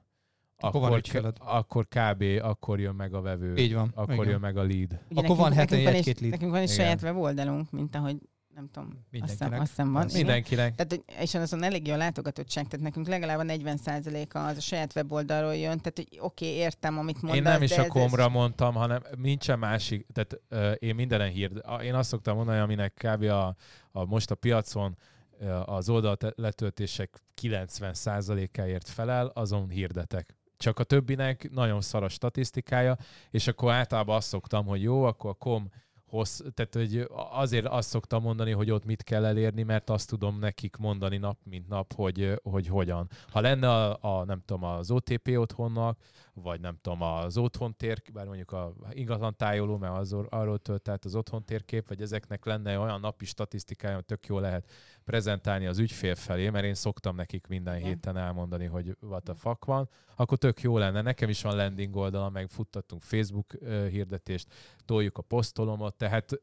[0.59, 1.37] Akkor akkor, ügyfeled.
[1.41, 2.25] akkor kb.
[2.43, 3.57] akkor jön meg a vevő.
[3.57, 3.93] Így van.
[3.95, 4.29] Akkor igen.
[4.29, 4.99] jön meg a lead.
[5.11, 6.31] Ugye Akkor van heten egy-két is, lead.
[6.33, 6.77] nekünk van egy Igen.
[6.85, 8.17] saját weboldalunk, mint ahogy
[8.57, 9.61] nem tudom, azt hiszem, Mindenkinek.
[9.61, 10.05] azt hiszem van.
[10.05, 10.25] Ez igen.
[10.25, 10.75] Mindenkinek.
[10.75, 14.93] Tehát, és azon elég jó a látogatottság, tehát nekünk legalább a 40%-a az a saját
[14.97, 18.75] weboldalról jön, tehát hogy oké, értem, amit mondasz, Én nem is a ez- komra mondtam,
[18.75, 21.51] hanem nincsen másik, tehát ö, én mindenen hír,
[21.83, 23.23] én azt szoktam mondani, aminek kb.
[23.23, 23.57] A,
[23.93, 24.97] a most a piacon
[25.39, 30.35] ö, az oldalt letöltések 90%-áért felel, azon hirdetek.
[30.57, 32.97] Csak a többinek nagyon szar a statisztikája,
[33.31, 35.71] és akkor általában azt szoktam, hogy jó, akkor a kom
[36.07, 40.39] hossz, tehát hogy azért azt szoktam mondani, hogy ott mit kell elérni, mert azt tudom
[40.39, 43.09] nekik mondani nap mint nap, hogy, hogy hogyan.
[43.31, 45.99] Ha lenne a, a nem tudom, az OTP otthonnak,
[46.35, 50.89] vagy nem tudom, az otthon tér, bár mondjuk a ingatlan tájoló, mert az, arról tölt
[50.89, 54.71] át az otthon térkép, vagy ezeknek lenne olyan napi statisztikája, tök jó lehet
[55.07, 57.89] prezentálni az ügyfél felé, mert én szoktam nekik minden Igen.
[57.89, 61.03] héten elmondani, hogy what the fuck van, akkor tök jó lenne.
[61.03, 63.53] Nekem is van landing oldalam, meg futtattunk Facebook
[63.91, 64.47] hirdetést,
[64.85, 66.41] toljuk a posztolomot, tehát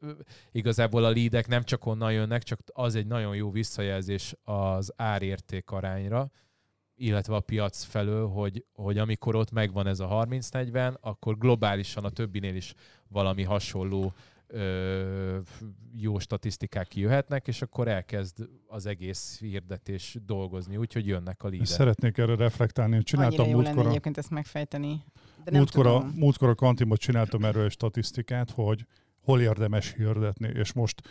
[0.51, 5.71] igazából a leadek nem csak onnan jönnek, csak az egy nagyon jó visszajelzés az árérték
[5.71, 6.31] arányra,
[6.95, 12.09] illetve a piac felől, hogy, hogy amikor ott megvan ez a 30-40, akkor globálisan a
[12.09, 12.73] többinél is
[13.07, 14.13] valami hasonló
[14.53, 15.39] ö,
[15.95, 21.67] jó statisztikák kijöhetnek, és akkor elkezd az egész hirdetés dolgozni, úgyhogy jönnek a lídek.
[21.67, 22.91] Szeretnék erre reflektálni.
[22.91, 25.03] Annyira Csináltam jó lenne múltkor a, egyébként ezt megfejteni.
[25.43, 28.85] De nem múltkor, a, múltkor a kantinban csináltam erről egy statisztikát, hogy
[29.21, 31.01] hol érdemes hirdetni, és most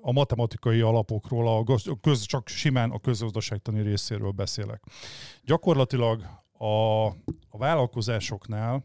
[0.00, 1.64] a matematikai alapokról, a
[2.00, 4.82] köz, csak simán a közgazdaságtani részéről beszélek.
[5.42, 6.22] Gyakorlatilag
[6.52, 7.06] a,
[7.48, 8.84] a vállalkozásoknál,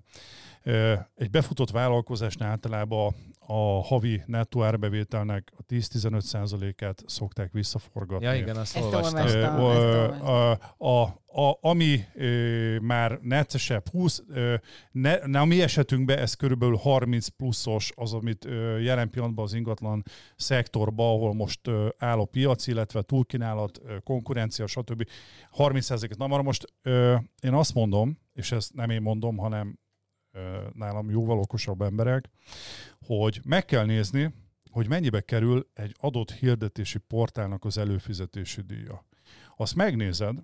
[1.15, 3.15] egy befutott vállalkozásnál általában
[3.47, 8.25] a havi nettó árbevételnek a 10-15%-át szokták visszaforgatni.
[8.25, 9.25] Ja igen, azt Ezt olvastam.
[9.25, 10.27] ezt olvastam.
[10.27, 14.55] a, a, a, ami ö, már neccesebb 20, ö,
[14.91, 19.53] ne, ne, a mi esetünkben ez körülbelül 30 pluszos az, amit ö, jelen pillanatban az
[19.53, 20.03] ingatlan
[20.35, 25.07] szektorban, ahol most ö, áll a piac, illetve túlkínálat, ö, konkurencia, stb.
[25.57, 26.17] 30%-et.
[26.17, 29.79] Na már most ö, én azt mondom, és ezt nem én mondom, hanem
[30.73, 32.29] nálam jóval okosabb emberek,
[32.99, 34.33] hogy meg kell nézni,
[34.71, 39.05] hogy mennyibe kerül egy adott hirdetési portálnak az előfizetési díja.
[39.57, 40.37] Azt megnézed,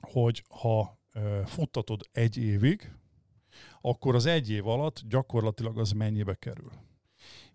[0.00, 1.00] hogy ha
[1.44, 2.92] futtatod egy évig,
[3.80, 6.70] akkor az egy év alatt gyakorlatilag az mennyibe kerül.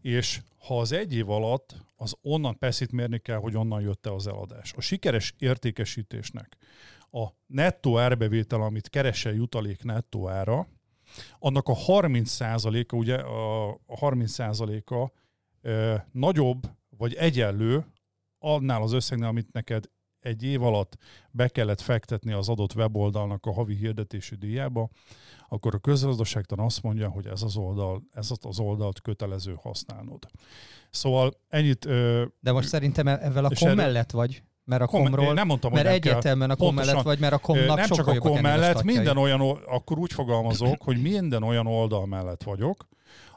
[0.02, 4.14] És ha az egy év alatt, az onnan persze itt mérni kell, hogy onnan jött-e
[4.14, 4.74] az eladás.
[4.74, 6.58] A sikeres értékesítésnek
[7.12, 10.68] a nettó árbevétel, amit keresel jutalék nettó ára,
[11.40, 15.12] annak a 30%-a, ugye a a 30%-a
[15.62, 17.86] ö, nagyobb vagy egyenlő
[18.40, 19.86] annál az összegnél, amit neked
[20.20, 20.98] egy év alatt
[21.32, 24.90] be kellett fektetni az adott weboldalnak a havi hirdetési díjába,
[25.48, 30.26] akkor a közgazdaságtan azt mondja, hogy ez az oldal, ez az oldalt kötelező használnod.
[30.90, 31.86] Szóval ennyit...
[31.86, 35.34] Ö, De most szerintem e- ezzel a kom mellett vagy, mert a kom- komról, én
[35.34, 36.12] nem mondtam, mert hogy nem kell.
[36.12, 39.42] egyértelműen a kom mellett vagy, mert a komnak nem csak a kom mellett, minden olyan,
[39.66, 42.88] akkor úgy fogalmazok, hogy minden olyan oldal mellett vagyok,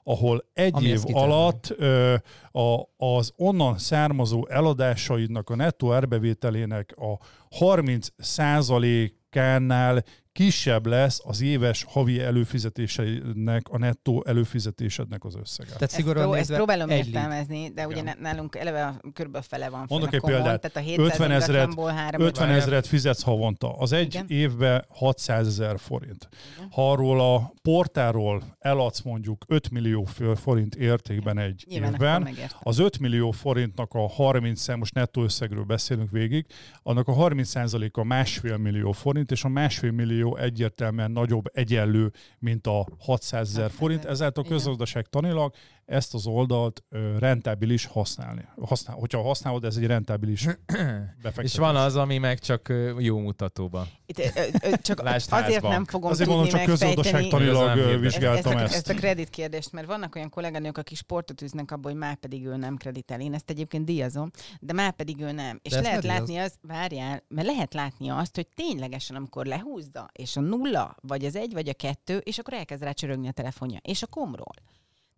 [0.05, 2.15] ahol egy Ami év alatt ö,
[2.53, 7.19] a, az onnan származó eladásaidnak a nettó árbevételének a
[7.57, 10.05] 30 százalékánál
[10.45, 15.67] kisebb lesz az éves havi előfizetésednek, a nettó előfizetésednek az összege.
[15.69, 18.17] Tehát Ezt, szigorúan pró- ezt nézve próbálom egy értelmezni, de ugye Igen.
[18.21, 20.61] nálunk eleve a- fele van Mondok a egy példát.
[20.61, 22.63] Tehát a 700 50 ezret- ingatlanból három 50 Várjál.
[22.63, 23.73] ezeret fizetsz havonta.
[23.77, 24.25] Az egy Igen.
[24.29, 26.29] évben 600 ezer forint.
[26.57, 26.69] Igen.
[26.71, 32.29] Ha arról a portáról eladsz mondjuk 5 millió forint értékben egy Nyilván évben,
[32.63, 36.47] az 5 millió forintnak a 30 most nettó összegről beszélünk végig,
[36.83, 42.87] annak a 30%-a másfél millió forint, és a másfél millió egyértelműen nagyobb egyenlő, mint a
[42.99, 44.05] 600 ezer 600 forint.
[44.05, 44.57] Ezáltal Igen.
[44.57, 45.55] közgazdaság tanilag
[45.91, 46.85] ezt az oldalt
[47.19, 48.45] rentábilis használni.
[48.61, 50.45] Használ, hogyha használod, ez egy rentábilis
[51.23, 51.53] befektetés.
[51.53, 53.87] És van az, ami meg csak jó mutatóban.
[54.07, 54.23] Itt, ö,
[54.63, 55.75] ö, csak Lásd azért házbank.
[55.75, 58.75] nem fogom Azért tudni mondom, csak közgazdaságtanilag vizsgáltam ezt, ezt.
[58.75, 62.47] ezt a kredit kérdést, mert vannak olyan kolléganők, akik sportot üznek abból, hogy már pedig
[62.47, 63.21] ő nem kreditel.
[63.21, 65.59] Én ezt egyébként díjazom, de már pedig ő nem.
[65.63, 70.10] És De ezt lehet látni az, várjál, mert lehet látni azt, hogy ténylegesen, amikor lehúzza,
[70.13, 73.33] és a nulla, vagy az egy, vagy a kettő, és akkor elkezd rá csörögni a
[73.33, 74.55] telefonja, és a komról.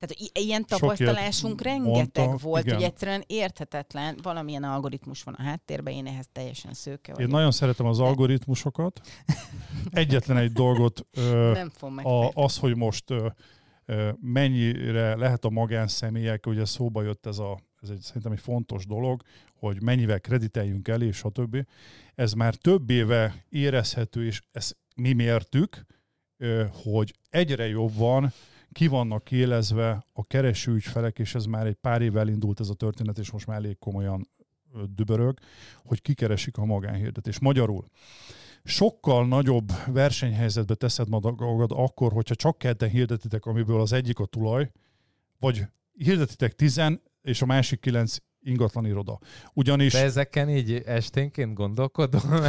[0.03, 2.75] Tehát ilyen tapasztalásunk rengeteg mondtak, volt, igen.
[2.75, 7.31] hogy egyszerűen érthetetlen, valamilyen algoritmus van a háttérben, én ehhez teljesen szőke Én vagyok.
[7.31, 9.01] nagyon szeretem az algoritmusokat.
[9.91, 13.27] Egyetlen egy dolgot, ö, nem fogom a, az, hogy most ö,
[13.85, 18.87] ö, mennyire lehet a magánszemélyek, ugye szóba jött ez a, ez egy, szerintem egy fontos
[18.87, 19.23] dolog,
[19.55, 21.67] hogy mennyivel krediteljünk el, és stb.
[22.15, 25.87] Ez már több éve érezhető, és ezt mi mértük,
[26.73, 28.33] hogy egyre jobban
[28.73, 32.75] ki vannak élezve a kereső ügyfelek, és ez már egy pár évvel indult ez a
[32.75, 34.29] történet, és most már elég komolyan
[34.95, 35.39] dübörög,
[35.85, 37.39] hogy kikeresik a magánhirdetés.
[37.39, 37.85] Magyarul
[38.65, 44.71] sokkal nagyobb versenyhelyzetbe teszed magad akkor, hogyha csak ketten hirdetitek, amiből az egyik a tulaj,
[45.39, 49.19] vagy hirdetitek tizen, és a másik kilenc ingatlan iroda.
[49.55, 52.21] Ugyanis De ezeken így esténként gondolkodom?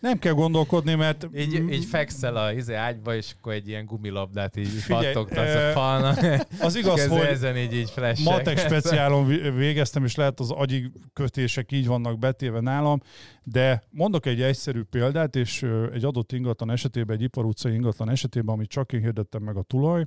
[0.00, 4.56] nem kell gondolkodni, mert így, így fekszel a izé ágyba, és akkor egy ilyen gumilabdát
[4.56, 6.46] így Figyelj, pattogtatsz ö, a falnak.
[6.60, 8.24] az igaz, hogy ezen így, így flashek.
[8.24, 13.00] matek speciálon végeztem, és lehet az agyi kötések így vannak betéve nálam,
[13.42, 18.68] de mondok egy egyszerű példát, és egy adott ingatlan esetében, egy iparutcai ingatlan esetében, amit
[18.68, 20.04] csak én hirdettem meg a tulaj,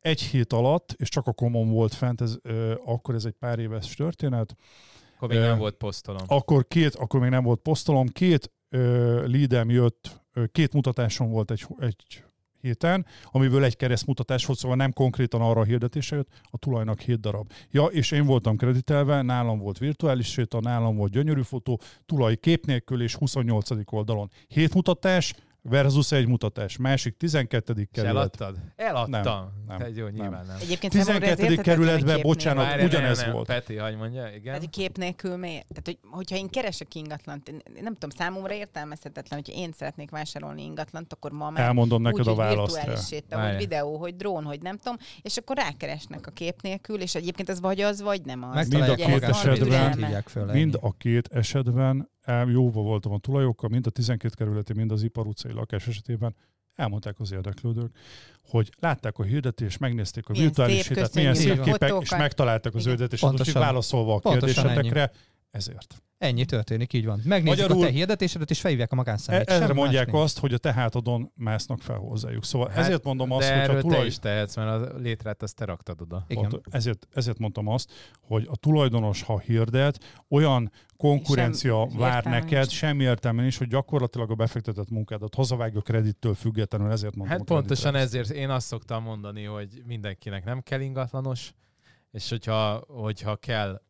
[0.00, 2.36] egy hét alatt, és csak a komon volt fent, ez,
[2.84, 4.56] akkor ez egy pár éves történet,
[5.16, 6.22] Akkor még nem volt posztolom.
[6.26, 8.52] akkor két, akkor még nem volt posztolom, két
[9.26, 10.20] leadem jött,
[10.52, 12.24] két mutatásom volt egy, egy
[12.60, 17.20] héten, amiből egy keresztmutatás volt, szóval nem konkrétan arra a hirdetésre jött, a tulajnak 7
[17.20, 17.52] darab.
[17.70, 22.66] Ja, és én voltam kreditelve, nálam volt virtuális séta, nálam volt gyönyörű fotó, tulaj kép
[22.66, 23.70] nélkül és 28.
[23.92, 24.30] oldalon.
[24.48, 25.34] 7 mutatás
[25.68, 26.76] versus egy mutatás.
[26.76, 27.72] Másik 12.
[27.76, 28.14] És kerület.
[28.14, 28.56] eladtad?
[28.76, 29.22] Eladtam.
[29.22, 30.56] Nem, nem, Egy jó, nyilván nem.
[30.60, 31.42] Egyébként számomra ez 12.
[31.52, 33.34] érthetetlen, kerületben, hogy bocsánat, nélkül- Várj, ugyanez nem, nem.
[33.34, 33.46] volt.
[33.46, 34.42] Peti, hogy mondja, igen.
[34.42, 35.66] Tehát, hogy kép nélkül miért?
[35.68, 37.50] Tehát, hogy, hogyha én keresek ingatlant,
[37.80, 42.26] nem tudom, számomra értelmezhetetlen, hogyha én szeretnék vásárolni ingatlant, akkor ma már Elmondom neked úgy,
[42.26, 42.78] a hogy választ
[43.30, 47.48] hogy videó, hogy drón, hogy nem tudom, és akkor rákeresnek a kép nélkül, és egyébként
[47.48, 48.68] ez vagy az, vagy nem az.
[48.68, 49.98] Mind a két esetben-.
[50.52, 52.10] Mind a két esetben
[52.48, 56.34] jóba voltam a tulajokkal, mind a 12 kerületi, mind az ipar utcai lakás esetében.
[56.74, 57.96] Elmondták az érdeklődők,
[58.48, 62.18] hogy látták a hirdetést, megnézték a Milyen virtuális szép, hirdetést, milyen szép képek, és fotókat.
[62.18, 62.92] megtaláltak az Igen.
[62.92, 63.62] hirdetés, és most így Pontosan.
[63.62, 65.12] válaszolva a kérdésetekre,
[65.50, 66.02] ezért.
[66.18, 67.20] Ennyi történik, így van.
[67.24, 69.50] Megnézik Magyarul- a te hirdetésedet, és felhívják a magánszemélyt.
[69.50, 70.24] Semmi mondják más nincs.
[70.24, 72.44] azt, hogy a te hátadon másznak fel hozzájuk.
[72.44, 74.06] Szóval Hát, ezért mondom azt, hogy a erről te tulaj...
[74.06, 76.24] is tehetsz, mert a létrát azt te raktad oda.
[76.28, 76.60] Igen.
[76.70, 82.70] Ezért, ezért mondtam azt, hogy a tulajdonos, ha hirdet, olyan konkurencia Sem- vár neked, nincs.
[82.72, 87.54] semmi értelme nincs, hogy gyakorlatilag a befektetett munkádat hazavágja kredittől függetlenül, ezért mondtam Hát a
[87.54, 91.52] pontosan ezért én azt szoktam mondani, hogy mindenkinek nem kell ingatlanos,
[92.10, 93.80] és hogyha, hogyha kell,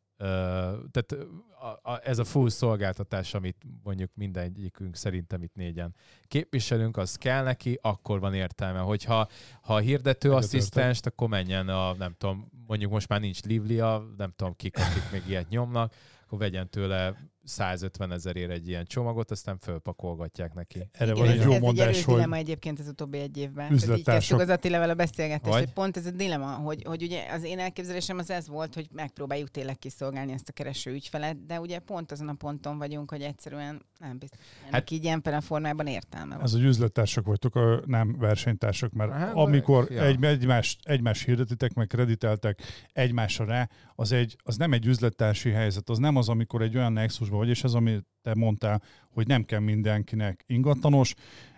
[0.90, 1.16] tehát
[1.60, 7.44] a, a, ez a full szolgáltatás, amit mondjuk mindegyikünk szerintem itt négyen képviselünk, az kell
[7.44, 8.78] neki, akkor van értelme.
[8.78, 9.28] Hogyha
[9.62, 14.32] ha a hirdető asszisztenst, akkor menjen a, nem tudom, mondjuk most már nincs Livlia, nem
[14.36, 19.58] tudom kik, akik még ilyet nyomnak, akkor vegyen tőle 150 ezerért egy ilyen csomagot, aztán
[19.58, 20.88] fölpakolgatják neki.
[20.92, 23.72] Erre Igen, van egy jó ez egy mondás, erős hogy egyébként az utóbbi egy évben.
[23.72, 25.64] Üzlettársak- az Attilával a beszélgetést, Vagy?
[25.64, 28.88] hogy pont ez a dilemma, hogy, hogy ugye az én elképzelésem az ez volt, hogy
[28.92, 33.22] megpróbáljuk tényleg kiszolgálni ezt a kereső ügyfelet, de ugye pont azon a ponton vagyunk, hogy
[33.22, 34.38] egyszerűen nem biztos,
[34.70, 36.44] Hát- így ilyen a formában értelme van.
[36.44, 40.04] ez hogy üzlettársak vagytok, a nem versenytársak, mert Hát, amikor ja.
[40.04, 45.88] egy, egymás, egymás hirdetitek, meg krediteltek egymásra rá, az, egy, az nem egy üzlettársi helyzet,
[45.88, 49.44] az nem az, amikor egy olyan nexusban vagy, és ez, amit te mondtál, hogy nem
[49.44, 51.14] kell mindenkinek ingatlanos,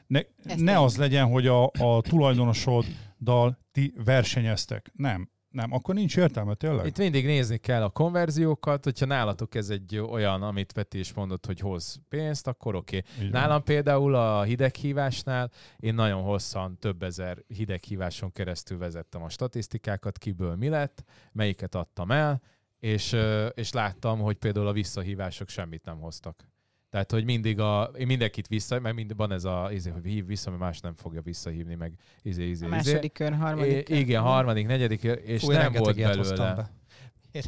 [0.07, 4.91] ne, Ezt ne az legyen, hogy a, a tulajdonosoddal ti versenyeztek.
[4.95, 5.31] Nem.
[5.51, 6.87] Nem, akkor nincs értelme, tényleg?
[6.87, 11.47] Itt mindig nézni kell a konverziókat, hogyha nálatok ez egy olyan, amit Peti is mondott,
[11.47, 13.03] hogy hoz pénzt, akkor oké.
[13.17, 13.29] Okay.
[13.29, 20.57] Nálam például a hideghívásnál én nagyon hosszan, több ezer hideghíváson keresztül vezettem a statisztikákat, kiből
[20.57, 22.43] mi lett, melyiket adtam el,
[22.81, 23.17] és,
[23.55, 26.49] és láttam, hogy például a visszahívások semmit nem hoztak.
[26.91, 30.27] Tehát, hogy mindig a, én mindenkit vissza, mert mind, van ez a, izé, hogy hív
[30.27, 32.77] vissza, mert más nem fogja visszahívni, meg izé, izé, A izé.
[32.77, 33.97] második kör, harmadik kör.
[33.97, 36.55] igen, harmadik, negyedik, kör, és Fú, nem volt belőle.
[36.55, 36.71] be.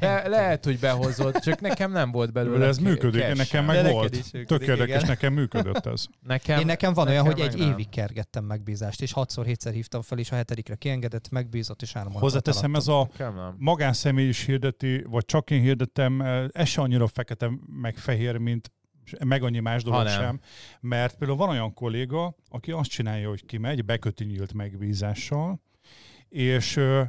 [0.00, 2.58] Be, lehet, hogy behozott, csak nekem nem volt belőle.
[2.58, 4.10] De ez működik, cash nekem meg De volt.
[4.14, 6.04] működik, Tök érdekes, nekem működött ez.
[6.20, 7.70] Nekem, Én nekem van olyan, hogy egy nem.
[7.70, 12.12] évig kergettem megbízást, és hatszor, hétszer hívtam fel, és a hetedikre kiengedett, megbízott, és három
[12.12, 17.06] Hozzáteszem, ez a Nekem magánszemély is hirdeti, vagy csak én hirdettem, eh, ez se annyira
[17.06, 18.72] fekete meg fehér, mint
[19.24, 20.40] meg annyi más dolog sem.
[20.80, 25.60] Mert például van olyan kolléga, aki azt csinálja, hogy kimegy, beköti nyílt megbízással,
[26.28, 27.02] és ö,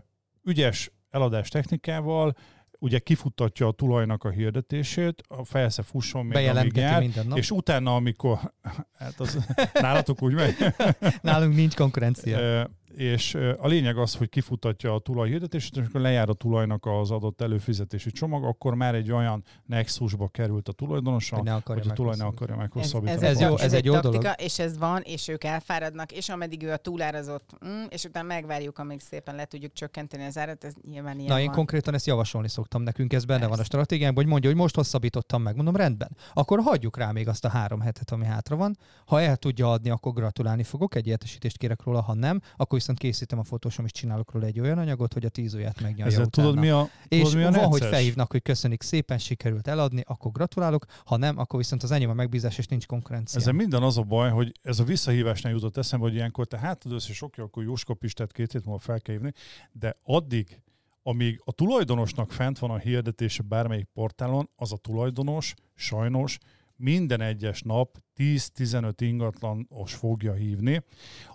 [0.43, 2.35] ügyes eladás technikával
[2.83, 7.37] ugye kifuttatja a tulajnak a hirdetését, a felsze fusson még amíg jár, minden nap.
[7.37, 8.39] és utána, amikor,
[8.99, 10.55] hát az, nálatok úgy megy,
[11.21, 12.69] Nálunk nincs konkurencia.
[12.95, 17.11] És a lényeg az, hogy kifutatja a tulaj hirdetését, és amikor lejár a tulajnak az
[17.11, 21.93] adott előfizetési csomag, akkor már egy olyan nexusba került a tulajdonosa, Hogy ne hogy a
[21.93, 23.17] tulaj ne akarja Ez, meghosszabbítani.
[23.17, 24.35] ez, Ez egy, jó- ez, ez egy jó taktika, dolog.
[24.41, 28.77] és ez van, és ők elfáradnak, és ameddig ő a túlárazott, mm, és utána megvárjuk,
[28.79, 31.55] amíg szépen le tudjuk csökkenteni az árat, ez nyilván ilyen Na, én van.
[31.55, 33.63] konkrétan ezt javasolni szoktam nekünk, ez benne van a Persze.
[33.63, 35.55] stratégiámban, hogy mondja, hogy most hosszabbítottam meg.
[35.55, 36.17] Mondom, rendben.
[36.33, 38.77] Akkor hagyjuk rá még azt a három hetet, ami hátra van.
[39.05, 42.97] Ha el tudja adni, akkor gratulálni fogok, egy értesítést kérek róla, ha nem, akkor viszont
[42.97, 46.25] készítem a fotósom, és csinálok róla egy olyan anyagot, hogy a tíz ujját megnyalja Ezzel
[46.25, 46.47] utána.
[46.47, 50.03] tudod mi a, és tudod, mi a van, hogy felhívnak, hogy köszönik szépen, sikerült eladni,
[50.07, 53.39] akkor gratulálok, ha nem, akkor viszont az enyém a megbízás, és nincs konkurencia.
[53.39, 56.79] Ezzel minden az a baj, hogy ez a visszahívásnál jutott eszembe, hogy ilyenkor te hát
[56.79, 59.33] tudod, és oké, akkor Jóska Pistát két hét múlva fel kell hívni,
[59.71, 60.59] de addig,
[61.03, 66.37] amíg a tulajdonosnak fent van a hirdetése bármelyik portálon, az a tulajdonos sajnos
[66.83, 70.83] minden egyes nap 10-15 ingatlanos fogja hívni,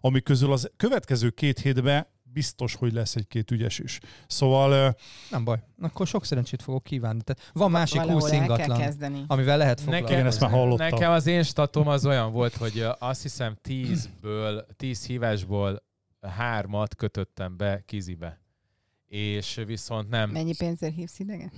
[0.00, 3.98] ami közül az következő két hétben biztos, hogy lesz egy-két ügyes is.
[4.26, 4.96] Szóval
[5.30, 7.22] Nem baj, akkor sok szerencsét fogok kívánni.
[7.22, 9.24] Tehát van másik Valahol 20 el kell ingatlan, kezdeni.
[9.26, 10.14] amivel lehet foglalkozni.
[10.14, 10.88] Igen, ezt már hallottam.
[10.88, 15.82] Nekem az én statom az olyan volt, hogy azt hiszem 10-ből, 10 hívásból
[16.20, 18.40] hármat kötöttem be kizibe.
[19.08, 20.30] És viszont nem.
[20.30, 21.52] Mennyi pénzért hívsz idegen?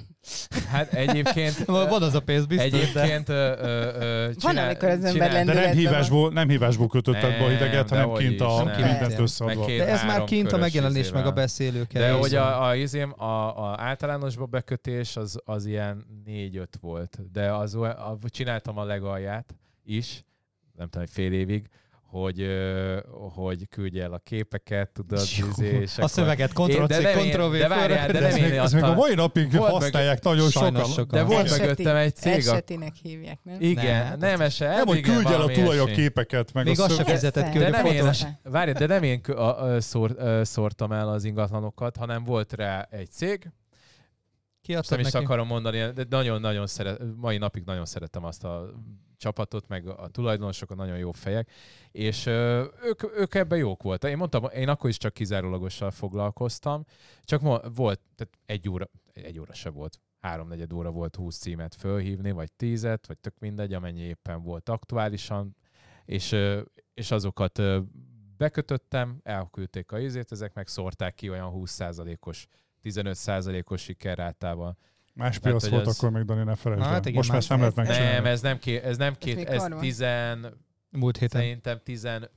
[0.68, 1.64] Hát egyébként...
[1.88, 3.00] Van az a pénz biztos, de...
[3.00, 7.44] Egyébként ö, ö, ö, Van, amikor az ember de nem hívásból, nem hívásból kötötted be
[7.44, 8.82] a Nem, hideget, hanem kint is, a nem.
[8.82, 9.66] mindent összeadva.
[9.66, 13.70] De ez már kint a megjelenés, meg a beszélők De hogy a, a, izém, a,
[13.70, 20.24] a általánosba bekötés az, az ilyen 4-5 volt, de az, a, csináltam a legalját is,
[20.76, 21.68] nem tudom, egy fél évig,
[22.10, 22.46] hogy,
[23.34, 25.46] hogy küldje el a képeket, tudod, Jó.
[25.48, 28.52] izé, és A szöveget Ctrl-C, de nem én- Ctrl-V, de várjál, de nem én még,
[28.52, 30.84] ez még a- mai napig használják nagyon sokan.
[30.84, 31.18] sokan.
[31.18, 33.56] De volt mögöttem egy cég, a, Esetinek hívják, nem?
[33.60, 36.80] igen, Ne, nem ese, Nem, hogy igen, küldj el a tulaj a képeket, meg Még
[36.80, 37.20] a azt se szöveget.
[37.20, 38.22] fizetett ki, én, fotós.
[38.42, 39.20] várj, de nem én
[40.42, 43.50] szórtam el az ingatlanokat, hanem volt rá egy cég,
[44.62, 45.24] Kiadtad nem is neki?
[45.24, 48.70] akarom mondani, de nagyon-nagyon szeret, mai napig nagyon szeretem azt a
[49.20, 51.50] csapatot, meg a tulajdonosokat, nagyon jó fejek,
[51.90, 54.10] és ők, ők ebben jók voltak.
[54.10, 56.84] Én mondtam, én akkor is csak kizárólagossal foglalkoztam,
[57.24, 57.40] csak
[57.74, 62.52] volt, tehát egy óra, egy óra se volt, háromnegyed óra volt 20 címet fölhívni, vagy
[62.52, 65.56] tízet, vagy tök mindegy, amennyi éppen volt aktuálisan,
[66.04, 66.36] és,
[66.94, 67.62] és azokat
[68.36, 72.46] bekötöttem, elküldték a izét, ezek meg szórták ki olyan 20%-os
[72.82, 74.76] 15%-os sikerrátával.
[75.14, 77.58] Más Tehát, piac volt az- akkor még, Dani, ne felejtsd hát igen, Most már nem
[77.58, 78.14] lehet ez- megcsinálni.
[78.16, 79.78] Nem, ez nem, ké, ez nem két, ez van?
[79.80, 80.46] tizen,
[80.90, 81.40] Múlt héten.
[81.40, 82.30] szerintem tizen,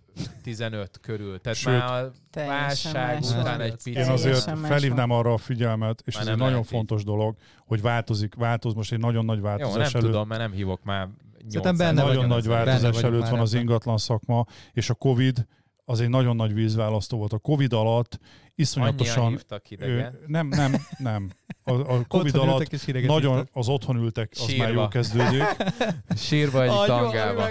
[0.43, 1.39] 15 körül.
[1.41, 3.95] Tehát Sőt, már a válság után egy picit.
[3.95, 6.67] Én azért felhívnám arra a figyelmet, és Már ez egy nagyon így.
[6.67, 10.07] fontos dolog, hogy változik, változ, most egy nagyon nagy Jó, nem változás előtt.
[10.11, 11.07] tudom, mert nem hívok már
[11.47, 14.93] Szerintem 800 benne nagyon nagy Benne változás vagyunk előtt van az ingatlan szakma, és a
[14.93, 15.47] Covid
[15.85, 17.33] az egy nagyon nagy vízválasztó volt.
[17.33, 18.19] A Covid alatt
[18.55, 19.29] iszonyatosan...
[19.29, 21.29] hívtak Ő, nem, nem, nem.
[21.63, 23.49] A, a Covid alatt nagyon ittak.
[23.53, 24.63] az otthon ültek, az Sírva.
[24.63, 25.43] már jó kezdődik.
[26.15, 27.49] Sírva Agyon, tangába.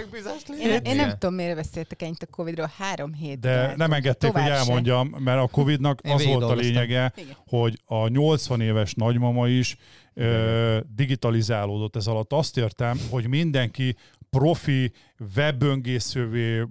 [0.59, 1.19] Én, én nem Igen.
[1.19, 2.71] tudom, miért beszéltek ennyit a Covid-ról.
[2.77, 3.39] Három hét.
[3.39, 7.35] De nem engedték, hogy elmondjam, mert a Covidnak Én az volt a lényege, Igen.
[7.47, 9.77] hogy a 80 éves nagymama is
[10.13, 12.33] ö, digitalizálódott ez alatt.
[12.33, 13.95] Azt értem, hogy mindenki
[14.33, 14.91] profi
[15.35, 16.63] webböngészővé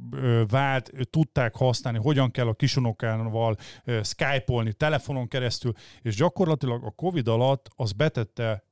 [0.49, 3.57] vált, tudták használni, hogyan kell a kisunokával
[4.23, 8.65] skype-olni telefonon keresztül, és gyakorlatilag a Covid alatt az betette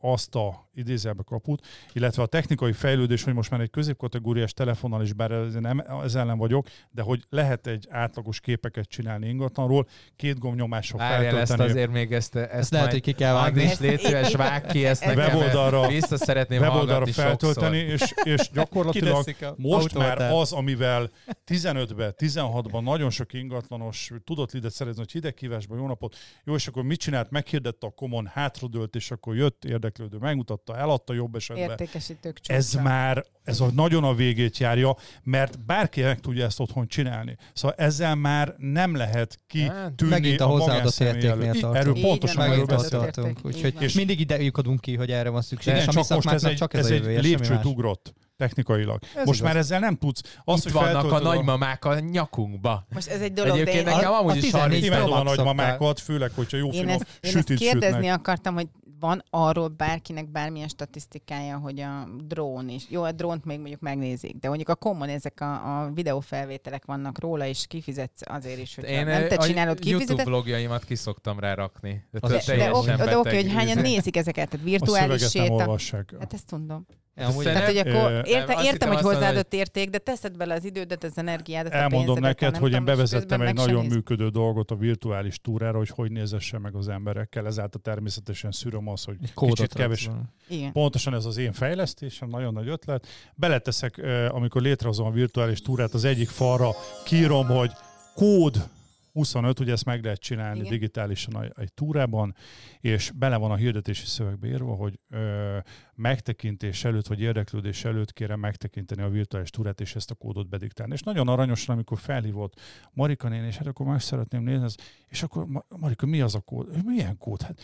[0.00, 5.12] azt a idézelbe kaput, illetve a technikai fejlődés, hogy most már egy középkategóriás telefonnal is,
[5.12, 10.38] bár ez, nem, ez ellen vagyok, de hogy lehet egy átlagos képeket csinálni ingatlanról, két
[10.38, 11.70] gombnyomással Várjál ezt feltölteni.
[11.70, 13.62] azért még ezt, ezt, Ezt lehet, hogy ki kell vágni.
[13.62, 19.24] is légy szíves, vág ki ezt nekem, Weboldalra- vissza szeretném weboldalra feltölteni, és, és gyakorlatilag
[19.56, 21.10] most már az, amivel
[21.46, 26.82] 15-ben, 16-ban nagyon sok ingatlanos tudott lidet szerezni, hogy hidegkívásban jó napot, jó, és akkor
[26.82, 31.68] mit csinált, meghirdette a komon, hátradőlt, és akkor jött érdeklődő, megmutatta, eladta jobb esetben.
[31.70, 32.58] Értékesítők csúcsa.
[32.58, 37.36] Ez már, ez a nagyon a végét járja, mert bárki meg tudja ezt otthon csinálni.
[37.52, 41.76] Szóval ezzel már nem lehet Hát, kitűnni Megint a hozzáadott magánszemély értéknél tartunk.
[41.76, 43.88] Erről Így pontosan erről hozzáadott érték, Úgyhogy van.
[43.94, 45.72] mindig ide lyukadunk ki, hogy erre van szükség.
[45.72, 48.12] De és a csak most ez egy, csak ez, ez a egy lépcsőt ugrott
[48.46, 48.98] technikailag.
[49.16, 49.52] Ez most igaz.
[49.52, 50.22] már ezzel nem tudsz.
[50.44, 52.86] Azt, Itt hogy vannak a nagymamák a nyakunkba.
[52.94, 54.96] Most ez egy dolog, de Egyébként én, nekem a- amúgy a is 14 30 Pro
[54.96, 58.14] Imádom a nagymamákat, főleg, hogyha jó én finom ezt, én ezt sütit kérdezni sütnek.
[58.18, 58.68] akartam, hogy
[59.00, 64.36] van arról bárkinek bármilyen statisztikája, hogy a drón is, jó, a drónt még mondjuk megnézik,
[64.40, 68.84] de mondjuk a common ezek a, a videófelvételek vannak róla, és kifizetsz azért is, hogy
[68.84, 70.26] Én nem te a csinálod, YouTube kifizeted.
[70.26, 72.04] vlogjaimat ki szoktam rá rakni.
[72.10, 72.56] De, Az de
[72.96, 75.52] De, de oké, hogy hányan nézik ezeket, tehát A virtuális séta.
[75.52, 76.12] olvassák.
[76.18, 76.86] Hát ezt tudom.
[77.16, 80.64] Ja, amúgy- Tehát, hogy akkor érte, értem, hittem hogy hozzáadott érték, de teszed bele az
[80.64, 83.92] idődet, az energiádat, a Elmondom pénzedet, neked, hogy én bevezettem egy nagyon néz.
[83.94, 87.46] működő dolgot a virtuális túrára, hogy hogy nézesse meg az emberekkel.
[87.46, 90.08] Ezáltal természetesen szűröm az, hogy Egy kicsit kevés.
[90.48, 90.72] Igen.
[90.72, 93.06] Pontosan ez az én fejlesztésem, nagyon nagy ötlet.
[93.34, 96.70] Beleteszek, amikor létrehozom a virtuális túrát, az egyik falra
[97.04, 97.70] kírom, hogy
[98.14, 98.68] kód
[99.12, 100.70] 25, ugye ezt meg lehet csinálni Igen.
[100.70, 102.34] digitálisan egy, túrában,
[102.80, 105.58] és bele van a hirdetési szövegbe írva, hogy ö,
[105.94, 110.92] megtekintés előtt, vagy érdeklődés előtt kérem megtekinteni a virtuális túrát, és ezt a kódot bediktálni.
[110.92, 112.60] És nagyon aranyosan, amikor felhívott
[112.92, 116.34] Marika néni, és hát akkor meg szeretném nézni, ezt, és akkor Ma- Marika, mi az
[116.34, 116.84] a kód?
[116.84, 117.42] Milyen kód?
[117.42, 117.60] Hát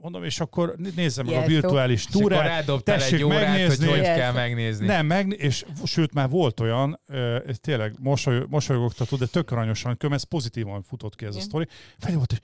[0.00, 3.86] mondom, és akkor nézzem meg a virtuális És akkor túrát, egy tessék órát, megnézni.
[3.86, 4.86] hogy hogy kell megnézni.
[4.86, 7.00] nem, meg, és sőt már volt olyan,
[7.46, 11.66] ez tényleg mosoly, mosolygogtató, de tök aranyosan, köm, ez pozitívan futott ki ez a sztori.
[11.98, 12.38] Felé volt, és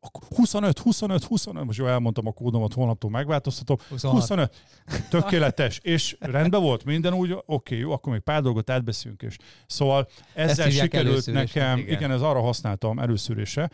[0.00, 3.76] akkor 25, 25, 25, most jó, elmondtam a kódomat, holnaptól megváltoztatom.
[3.88, 4.14] 26.
[4.14, 4.62] 25,
[5.10, 9.36] tökéletes, és rendben volt minden úgy, oké, jó, akkor még pár dolgot átbeszélünk, és
[9.66, 11.96] szóval ezzel sikerült nekem, Igen.
[11.96, 12.10] igen.
[12.10, 13.70] ez arra használtam előszűrésre,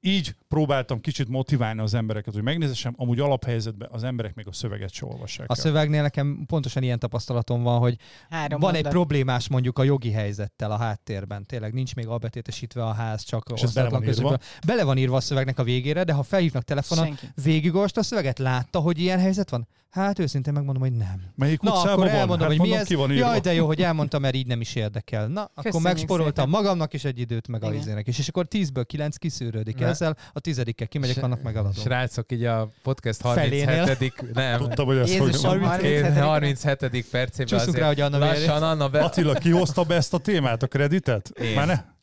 [0.00, 4.92] így próbáltam kicsit motiválni az embereket, hogy megnézessem, amúgy alaphelyzetben az emberek még a szöveget
[4.92, 5.62] se olvassák A el.
[5.62, 7.96] szövegnél nekem pontosan ilyen tapasztalatom van, hogy
[8.30, 8.92] Három van egy mondat.
[8.92, 11.46] problémás mondjuk a jogi helyzettel a háttérben.
[11.46, 14.12] Tényleg nincs még albetétesítve a ház, csak És ez bele van írva?
[14.14, 14.40] közökben.
[14.66, 17.26] Bele van írva a szövegnek a végére, de ha felhívnak telefonon, Senki.
[17.42, 19.68] végigolvasta a szöveget, látta, hogy ilyen helyzet van?
[19.88, 21.22] Hát őszintén megmondom, hogy nem.
[21.34, 22.08] Melyik Na, akkor van?
[22.08, 22.86] elmondom, hát hogy mi mondom, ez.
[22.86, 23.26] ki van írva.
[23.26, 25.26] Jaj, de jó, hogy elmondtam, mert így nem is érdekel.
[25.28, 26.60] Na, akkor Köszönjük megsporoltam szépen.
[26.62, 27.78] magamnak is egy időt, meg a Igen.
[27.80, 28.18] izének is.
[28.18, 29.80] És akkor 10-ből 9 kiszűrődik.
[29.88, 31.72] Ezzel, a tizedikkel kimegyek, annak megadom.
[31.72, 33.76] Srácok, így a podcast Felénél.
[33.76, 34.34] 37.
[34.34, 35.60] Nem, Tudtam, hogy ez Jézus, hogy...
[35.60, 36.18] 37.
[36.18, 37.06] 37.
[37.10, 39.00] percében Csúszunk azért rá, hogy Anna lassan Anna be...
[39.00, 41.28] Attila, kihozta be ezt a témát, a kreditet?
[41.40, 41.54] Én.
[41.54, 41.96] Már ne?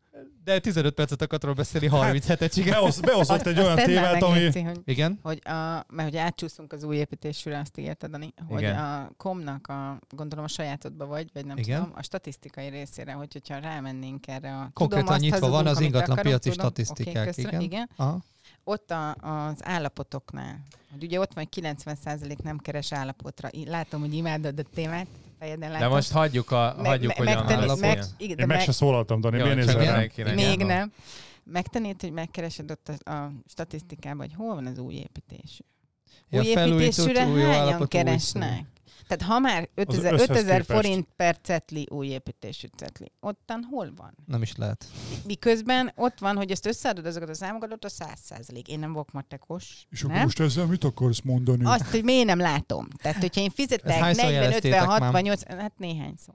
[0.45, 2.71] De 15 percet akartam róla beszélni, 37-et csinálni.
[2.71, 4.39] Behoz, behozott Azt- egy azt olyan meg, ami...
[4.39, 5.19] Léci, hogy Igen?
[5.21, 8.77] hogy a, mert hogy átcsúszunk az új építésűre, azt ígérted, Dani, hogy Igen.
[8.77, 11.79] a komnak a, gondolom a sajátodba vagy, vagy nem Igen.
[11.79, 14.69] tudom, a statisztikai részére, hogy hogyha rámennénk erre a...
[14.73, 16.65] Konkrétan tudom, nyitva van hazudunk, az amit ingatlan akarunk, piaci tudom.
[16.65, 17.61] statisztikák, köszönöm, igen.
[17.61, 17.89] igen.
[17.95, 18.23] Aha.
[18.63, 20.59] Ott a, az állapotoknál,
[20.91, 23.49] hogy ugye ott van, hogy 90% nem keres állapotra.
[23.65, 25.07] Látom, hogy imádod a témát,
[25.45, 25.87] fejeden látom.
[25.87, 28.71] De most hagyjuk, a, hagyjuk hogy Anna megtenni- meg, igen, de Én meg meg, se
[28.71, 29.75] szólaltam, Dani, Jó, miért nézel
[30.35, 30.65] még Anna.
[30.73, 30.91] nem.
[31.43, 35.63] Megtennéd, hogy megkeresed ott a, a statisztikában, hogy hol van az új építésű.
[36.29, 38.65] Ja, új építésűre hányan keresnek?
[39.07, 40.79] Tehát ha már 5000, összhez 5000 képest.
[40.79, 44.13] forint per cetli új építésű cetli, ottan hol van?
[44.25, 44.85] Nem is lehet.
[45.25, 48.67] Miközben ott van, hogy ezt összeadod azokat a számokat, ott a 100 százalék.
[48.67, 49.85] Én nem vagyok matekos.
[49.89, 50.23] És akkor nem?
[50.23, 51.65] most ezzel mit akarsz mondani?
[51.65, 52.87] Azt, hogy miért nem látom.
[53.01, 54.99] Tehát, hogyha én fizetek hányszor 40, 50, jeleztétek már?
[55.01, 56.33] 60, 80, hát néhány szó.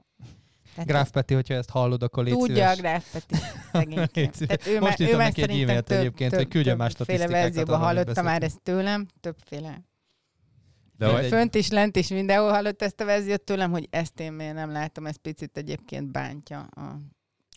[0.75, 2.77] Tehát Gráf Peti, hogyha ezt hallod, akkor légy Tudja a szíves.
[2.77, 3.35] Gráf Peti.
[4.45, 6.77] Tehát ő Most már, ő írtam már neki egy e-mailt több, egyébként, több, hogy küldjön
[6.77, 9.81] más többféle statisztikákat verzióban arról, hogy hallotta már ezt tőlem, többféle.
[11.01, 14.33] De hogy, Fönt is, lent is, mindenhol hallott ezt a verziót tőlem, hogy ezt én
[14.33, 16.59] miért nem látom, ez picit egyébként bántja.
[16.59, 16.97] A...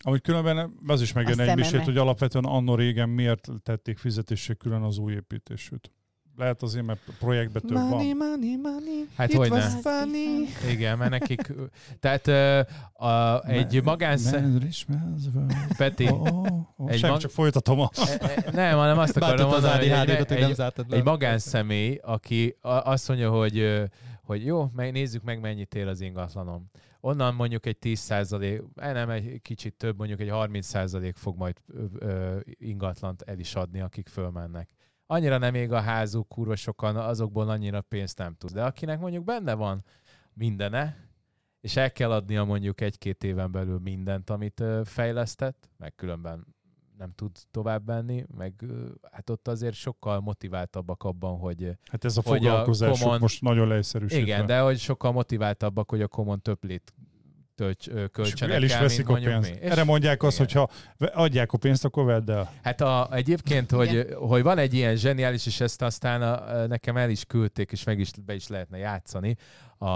[0.03, 4.81] Amúgy különben az is megjön egy misét, hogy alapvetően annó régen miért tették fizetésre külön
[4.81, 5.91] az új építésűt.
[6.37, 8.27] Lehet azért, mert projektben több Money, van.
[8.29, 9.07] money, money.
[9.17, 9.55] Hát It hogyne.
[9.55, 10.47] was funny.
[10.71, 11.53] igen, mert nekik...
[11.99, 12.61] Tehát ö,
[13.05, 14.33] a, egy magánsz...
[15.77, 16.91] Peti, Oh, oh, oh.
[16.91, 17.89] Egy Sem, mag- csak folytatom a...
[17.95, 21.03] E- e- Nem, hanem azt akarom Bántod az mondani, hogy hogy egy, nem egy, egy
[21.03, 23.83] magánszemély, aki azt mondja, hogy,
[24.23, 26.69] hogy jó, nézzük meg, mennyit él az ingatlanom.
[26.99, 31.55] onnan mondjuk egy 10 százalék, nem egy kicsit több, mondjuk egy 30 százalék fog majd
[31.67, 34.69] ö, ö, ingatlant el is adni, akik fölmennek.
[35.07, 38.51] Annyira nem ég a házuk, kurva sokan, azokból annyira pénzt nem tud.
[38.51, 39.83] De akinek mondjuk benne van
[40.33, 40.97] mindene,
[41.61, 46.45] és el kell adnia mondjuk egy-két éven belül mindent, amit fejlesztett, meg különben
[46.97, 48.63] nem tud tovább menni, meg
[49.11, 54.23] hát ott azért sokkal motiváltabbak abban, hogy Hát ez a common- most nagyon leegyszerűsítve.
[54.23, 56.93] igen, de hogy sokkal motiváltabbak, hogy a common többlit
[57.55, 59.53] tölts, költsenek el is el, veszik mint a pénzt.
[59.53, 59.61] mi.
[59.61, 60.47] Erre mondják azt, igen.
[60.47, 62.53] hogyha ve- adják a pénzt, akkor vedd el.
[62.63, 67.09] Hát a, egyébként, hogy, hogy van egy ilyen zseniális, és ezt aztán a, nekem el
[67.09, 69.35] is küldték, és meg is be is lehetne játszani.
[69.77, 69.87] A,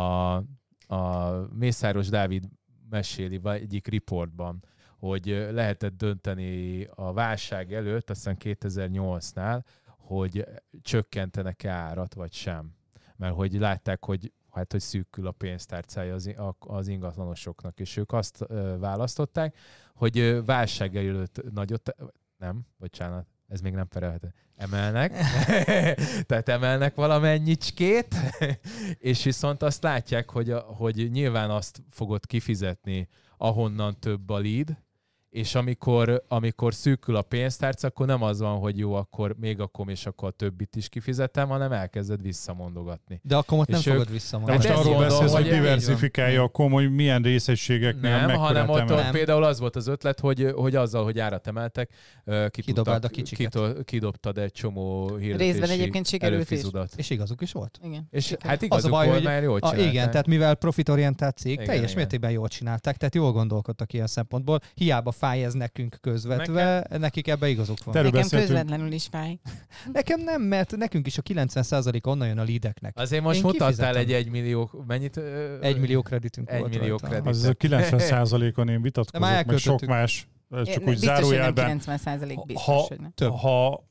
[0.96, 2.44] a Mészáros Dávid
[2.90, 4.64] meséli egyik riportban,
[4.98, 9.64] hogy lehetett dönteni a válság előtt, aztán 2008-nál,
[9.98, 10.46] hogy
[10.82, 12.74] csökkentenek árat, vagy sem.
[13.16, 18.46] Mert hogy látták, hogy hát, hogy szűkül a pénztárcája az, az ingatlanosoknak, és ők azt
[18.80, 19.56] választották,
[19.96, 21.96] hogy válság előtt nagyot,
[22.38, 24.34] nem, bocsánat, ez még nem perelhető.
[24.56, 25.12] Emelnek,
[26.28, 28.16] tehát emelnek valamennyicskét,
[29.12, 34.78] és viszont azt látják, hogy, hogy nyilván azt fogod kifizetni, ahonnan több a lead,
[35.30, 39.90] és amikor, amikor szűkül a pénztárca, akkor nem az van, hogy jó, akkor még akkor
[39.90, 43.20] és akkor a többit is kifizetem, hanem elkezded visszamondogatni.
[43.24, 44.58] De akkor ott nem ők- fogod De visszamondani.
[44.58, 49.12] most ezt arról beszélsz, hogy diversifikálja a komoly, hogy milyen részegységeknél Nem, hanem ott, ott
[49.12, 51.92] például az volt az ötlet, hogy, hogy azzal, hogy árat emeltek,
[52.26, 56.62] ö, ki Kidobáld tudtak- a kito- kidobtad egy csomó hirdetési Részben egyébként sikerült is.
[56.96, 57.80] És igazuk is volt.
[57.84, 58.08] Igen.
[58.12, 58.50] És sikerült.
[58.52, 59.94] hát igazuk Az a baj, volt, hogy mert jól A, csinálták.
[59.94, 61.96] igen, tehát mivel profitorientált cég, Igen, teljes igen.
[61.96, 64.60] mértékben jól csinálták, tehát jól gondolkodtak ilyen szempontból.
[64.74, 67.96] Hiába fáj ez nekünk közvetve, nekik ebbe igazuk van.
[67.96, 68.52] Nekem beszéltünk.
[68.52, 69.40] közvetlenül is fáj.
[69.94, 72.98] Nekem nem, mert nekünk is a 90% onnan jön a leadeknek.
[72.98, 74.02] Azért most Én mutattál kifizetem.
[74.02, 75.18] egy egymillió, mennyit?
[75.18, 77.28] ö, Egy millió kreditünk Egy volt millió kredit.
[77.28, 81.24] Az a 90%-on én vitatkozok, meg sok más, ez csak Én- úgy biztos, hogy nem
[81.30, 81.66] zárójelben.
[81.66, 83.12] 90 százalék biztos, Ha- hogy nem.
[83.16, 83.32] Több.
[83.32, 83.88] Ha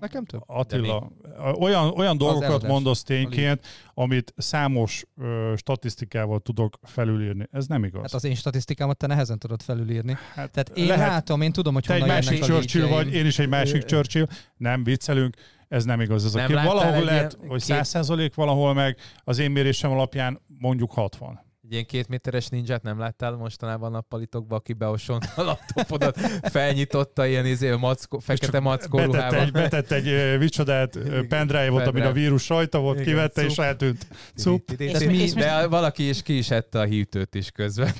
[0.00, 0.42] Nekem több.
[0.46, 1.10] Attila,
[1.58, 2.70] olyan, olyan dolgokat eladás.
[2.70, 7.46] mondasz tényként, amit számos ö, statisztikával tudok felülírni.
[7.52, 8.00] Ez nem igaz.
[8.00, 10.12] Hát az én statisztikámat te nehezen tudod felülírni.
[10.34, 12.86] hát Tehát én lehet, látom, én tudom, hogy te egy honnan másik jönnek a Churchill
[12.86, 14.26] vagy, én is egy másik Churchill.
[14.56, 15.36] Nem viccelünk,
[15.68, 16.24] ez nem igaz.
[16.24, 16.56] Ez a Nem kép.
[16.56, 21.40] láttál Valahol egy lehet, hogy két- 100% valahol meg, az én mérésem alapján mondjuk 60.
[21.70, 27.46] Egy ilyen két méteres ninját nem láttál mostanában nappalitokban, aki beosont a laptopodat, felnyitotta ilyen
[27.46, 32.48] izé, mackó, fekete mackó Betett egy, betett egy ö, micsodát, ö, pendrive-ot, amin a vírus
[32.48, 33.64] rajta volt, Igen, kivette és cup.
[33.64, 34.06] eltűnt.
[34.36, 34.70] Cup.
[34.70, 37.92] És mi- és De valaki is ki is ette a hívtőt is közben.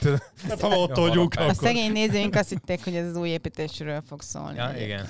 [0.48, 4.22] Hát, ha ott vagyunk, A szegény nézőink azt hitték, hogy ez az új építésről fog
[4.22, 4.56] szólni.
[4.56, 5.06] Ja, igen.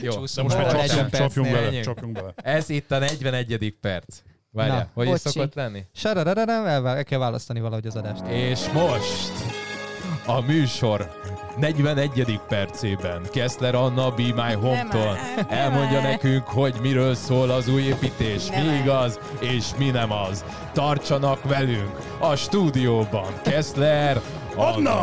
[0.00, 2.32] Jó, De Csúszunk most már csapjunk, csapjunk bele, csapjunk bele.
[2.36, 3.74] Ez itt a 41.
[3.80, 4.18] perc.
[4.52, 5.28] Várjál, Na, hogy is bocsi.
[5.28, 5.84] szokott lenni?
[5.94, 8.26] Sarararara, el, el kell választani valahogy az adást.
[8.26, 9.32] És most
[10.26, 11.18] a műsor
[11.58, 12.40] 41.
[12.48, 15.16] percében Kessler Anna Be My Home-tól
[15.48, 16.10] elmondja nem.
[16.10, 18.66] nekünk, hogy miről szól az új építés, Nem.
[18.66, 20.44] mi igaz és mi nem az.
[20.72, 23.32] Tartsanak velünk a stúdióban.
[23.42, 24.20] Kessler
[24.56, 25.02] Anna!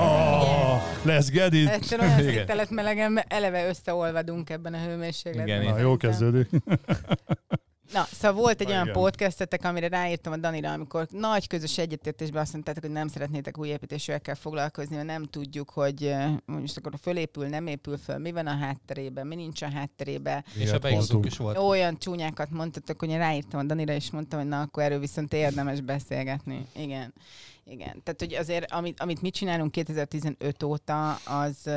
[1.05, 1.67] Let's get it!
[1.67, 2.33] Ettől olyan Igen.
[2.33, 5.61] széktelet melegen, mert eleve összeolvadunk ebben a hőmérsékletben.
[5.61, 6.49] Igen, Na, jó kezdődik.
[7.93, 8.95] Na, szóval volt egy Na, olyan igen.
[8.95, 13.67] podcastetek, amire ráírtam a Danira, amikor nagy közös egyetértésben azt mondtátok, hogy nem szeretnétek új
[13.67, 16.15] építésűekkel foglalkozni, mert nem tudjuk, hogy
[16.45, 20.45] most akkor fölépül, nem épül föl, mi van a hátterében, mi nincs a hátterében.
[20.53, 21.25] És igazuk mondtunk.
[21.25, 21.57] is volt.
[21.57, 25.33] Olyan csúnyákat mondtatok, hogy én ráírtam a Danira, és mondtam, hogy na, akkor erről viszont
[25.33, 26.65] érdemes beszélgetni.
[26.75, 27.13] Igen.
[27.69, 28.01] Igen.
[28.03, 31.69] Tehát, hogy azért, amit, amit mi csinálunk 2015 óta, az...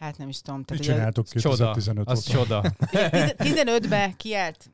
[0.00, 0.58] Hát nem is tudom.
[0.58, 2.38] Mit Tehát, ugye csináltok Csoda, 2015 az óta?
[2.38, 2.62] csoda.
[3.36, 4.70] Tiz- 15-ben kiállt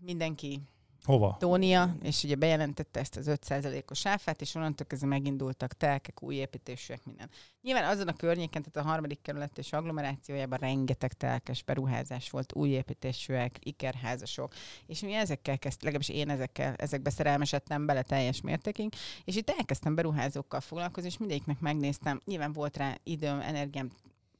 [0.00, 0.60] mindenki
[1.04, 1.36] Hova?
[1.38, 7.04] Tónia, és ugye bejelentette ezt az 5%-os áfát, és onnantól kezdve megindultak telkek, új építésűek,
[7.04, 7.30] minden.
[7.62, 12.68] Nyilván azon a környéken, tehát a harmadik kerület és agglomerációjában rengeteg telkes beruházás volt, új
[12.68, 14.54] építésűek, ikerházasok,
[14.86, 19.94] és mi ezekkel kezd, legalábbis én ezekkel, ezekbe szerelmesedtem bele teljes mértékig, és itt elkezdtem
[19.94, 23.90] beruházókkal foglalkozni, és mindegyiknek megnéztem, nyilván volt rá időm, energiám,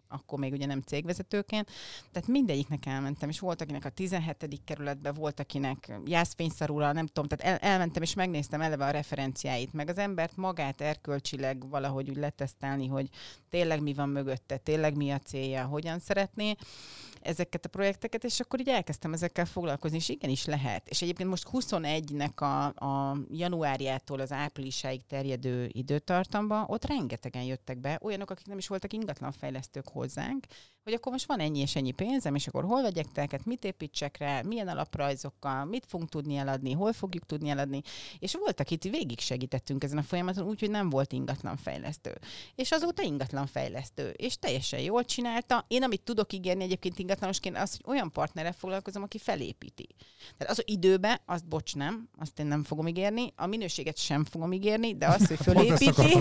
[0.09, 1.71] akkor még ugye nem cégvezetőként,
[2.13, 4.61] tehát mindegyiknek elmentem, és volt, akinek a 17.
[4.65, 9.89] kerületben, volt, akinek jászfényszarúra, nem tudom, tehát el, elmentem, és megnéztem eleve a referenciáit, meg
[9.89, 13.09] az embert magát erkölcsileg valahogy úgy letesztelni, hogy
[13.51, 16.57] tényleg mi van mögötte, tényleg mi a célja, hogyan szeretné
[17.27, 20.89] ezeket a projekteket, és akkor így elkezdtem ezekkel foglalkozni, és igenis lehet.
[20.89, 27.99] És egyébként most 21-nek a, a januárjától az áprilisáig terjedő időtartamban, ott rengetegen jöttek be,
[28.03, 30.47] olyanok, akik nem is voltak ingatlanfejlesztők hozzánk,
[30.87, 34.17] hogy akkor most van ennyi és ennyi pénzem, és akkor hol vegyek telket, mit építsek
[34.19, 37.83] rá, milyen alaprajzokkal, mit fogunk tudni eladni, hol fogjuk tudni eladni.
[38.19, 42.19] És volt, akit végig segítettünk ezen a folyamaton, úgyhogy nem volt ingatlan fejlesztő.
[42.55, 44.09] És azóta ingatlan fejlesztő.
[44.09, 45.65] És teljesen jól csinálta.
[45.69, 49.87] Én, amit tudok ígérni egyébként ingatlanosként, az, hogy olyan partnerrel foglalkozom, aki felépíti.
[50.37, 54.25] Tehát az, hogy időbe, azt bocs nem, azt én nem fogom ígérni, a minőséget sem
[54.25, 56.19] fogom ígérni, de azt, hogy fölépíti,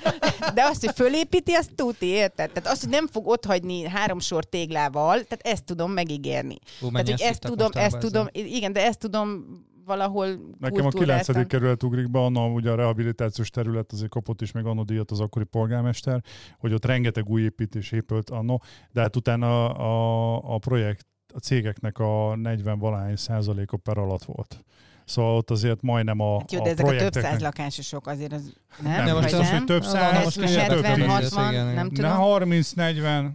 [0.54, 2.52] de azt, hogy fölépíti, azt tuti, érted?
[2.52, 6.56] Tehát azt, hogy nem fog ott hagyni három sor téglával, tehát ezt tudom megígérni.
[6.80, 9.44] Ú, Tehát, hogy ezt tudom, ezt tudom, igen, de ezt tudom
[9.84, 10.26] valahol
[10.58, 11.48] Nekem a kultúráltan- 9.
[11.48, 15.20] kerület ugrik be, annak ugye a rehabilitációs terület azért kapott is meg annó díjat az
[15.20, 16.22] akkori polgármester,
[16.58, 18.62] hogy ott rengeteg új építés épült annó,
[18.92, 24.64] de hát utána a, a projekt, a cégeknek a 40 valahány százaléka per alatt volt.
[25.04, 28.32] Szóval ott azért majdnem a, Hát jó, a de ezek a több száz lakásosok azért
[28.32, 28.52] az
[28.82, 31.52] nem, Nem, De most az, hogy több száz, most most mindjárt 70, több tíz, 60,
[31.52, 32.10] igen, nem tudom.
[32.18, 33.30] 30-40,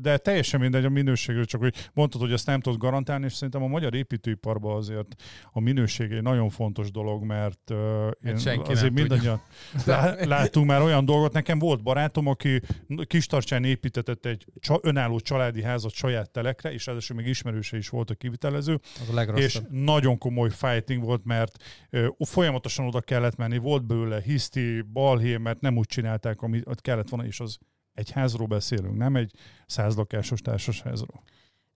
[0.00, 3.62] de teljesen mindegy a minőségről, csak hogy mondtad, hogy ezt nem tudod garantálni, és szerintem
[3.62, 5.14] a magyar építőiparban azért
[5.52, 7.76] a minőség egy nagyon fontos dolog, mert uh,
[8.24, 9.16] én Hát senki azért nem tudja.
[9.16, 9.40] mindannyian
[9.86, 11.32] lá- láttunk már olyan dolgot.
[11.32, 12.60] Nekem volt barátom, aki
[13.06, 18.10] Kistarcsán építetett egy csa- önálló családi házat saját telekre, és ráadásul még ismerőse is volt
[18.10, 21.56] a kivitelező, Az a és nagyon komoly fighting volt, mert
[21.90, 27.08] ö, folyamatosan oda kellett menni, volt belőle hiszti, balhé, mert nem úgy csinálták, amit kellett
[27.08, 27.58] volna, és az
[27.96, 29.32] egy házról beszélünk, nem egy
[29.66, 31.22] százlakásos társasházról.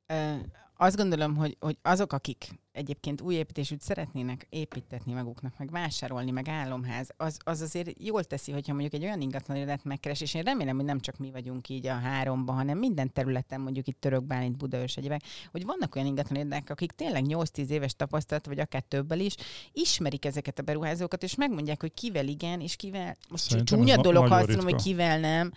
[0.06, 0.34] Ö,
[0.76, 6.48] azt gondolom, hogy, hogy azok, akik egyébként új építésűt szeretnének építetni maguknak, meg vásárolni, meg
[6.48, 10.42] álomház, az, az azért jól teszi, hogyha mondjuk egy olyan ingatlan irodát megkeres, és én
[10.42, 14.24] remélem, hogy nem csak mi vagyunk így a háromban, hanem minden területen, mondjuk itt Török
[14.24, 18.82] Bálint, Budaörs egyébek, hogy vannak olyan ingatlan irodák, akik tényleg 8-10 éves tapasztalat, vagy akár
[18.82, 19.34] többel is,
[19.72, 24.26] ismerik ezeket a beruházókat, és megmondják, hogy kivel igen, és kivel, most Szerintem csúnya dolog,
[24.26, 25.52] ha azt mondom, hogy kivel nem,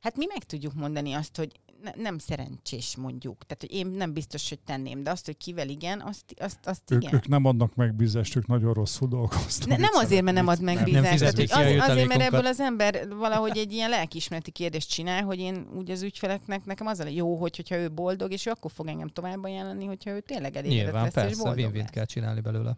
[0.00, 3.46] Hát mi meg tudjuk mondani azt, hogy ne, nem szerencsés mondjuk.
[3.46, 6.90] Tehát, hogy én nem biztos, hogy tenném, de azt, hogy kivel igen, azt, azt, azt
[6.90, 7.14] Ők, igen.
[7.14, 9.68] ők nem adnak meg bizást, ők nagyon rosszul dolgoztak.
[9.68, 11.18] Ne, nem azért, mert nem ad meg Nem bízást.
[11.18, 15.38] Tehát, hogy az, azért, mert ebből az ember valahogy egy ilyen lelkiismereti kérdést csinál, hogy
[15.38, 18.70] én úgy az ügyfeleknek, nekem az a jó, hogy, hogyha ő boldog, és ő akkor
[18.70, 21.90] fog engem tovább ajánlani, hogyha ő tényleg elégedett Nyilván, lesz, és persze, boldog win-win lesz.
[21.90, 22.76] kell csinálni belőle.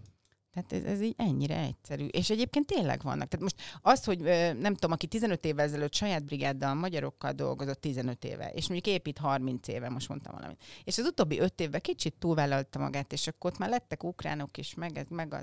[0.55, 2.07] Tehát ez, ez így ennyire egyszerű.
[2.07, 3.28] És egyébként tényleg vannak.
[3.28, 4.18] Tehát most az, hogy
[4.59, 9.18] nem tudom, aki 15 évvel ezelőtt saját brigáddal, magyarokkal dolgozott 15 éve, és mondjuk épít
[9.18, 10.62] 30 éve, most mondtam valamit.
[10.84, 14.74] És az utóbbi 5 évben kicsit túlvállalta magát, és akkor ott már lettek ukránok is,
[14.74, 15.40] meg, ez- meg a,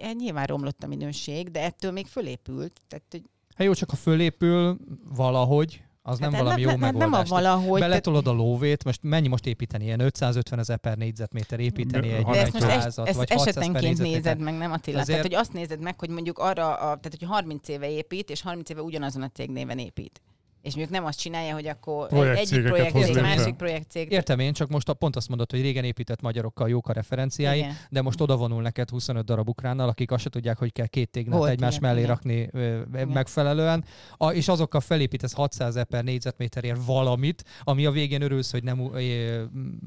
[0.00, 2.80] e, nyilván romlott a minőség, de ettől még fölépült.
[2.88, 3.22] Tehát, hogy
[3.54, 7.16] Hát jó, csak ha fölépül valahogy, az nem hát valami jó nem, nem, nem a
[7.16, 7.28] megoldás.
[7.28, 7.80] valahogy.
[7.80, 9.84] Beletolod a lóvét, most mennyi most építeni?
[9.84, 13.54] Ilyen 550 ezer per négyzetméter építeni De- egy, de ezt most házat, ezt vagy 600
[13.54, 15.00] per esetenként nézed meg, nem Attila?
[15.00, 18.30] Azért- Tehát, hogy azt nézed meg, hogy mondjuk arra, a, tehát hogy 30 éve épít,
[18.30, 20.22] és 30 éve ugyanazon a cégnéven épít.
[20.62, 23.28] És mondjuk nem azt csinálja, hogy akkor egy- egyik projekt hoz cég, létre.
[23.36, 24.10] másik projekt cég.
[24.12, 27.58] Értem én, csak most a, pont azt mondod, hogy régen épített magyarokkal jók a referenciái,
[27.58, 27.76] Igen.
[27.90, 31.10] de most oda vonul neked 25 darab ukránnal, akik azt se tudják, hogy kell két
[31.10, 32.10] tégnát Volt egymás ilyen, mellé igen.
[32.10, 33.08] rakni ö, Igen.
[33.08, 33.84] megfelelően,
[34.16, 38.90] a, és azokkal felépítesz 600 ezer per négyzetméterért valamit, ami a végén örülsz, hogy nem
[38.94, 39.42] ö,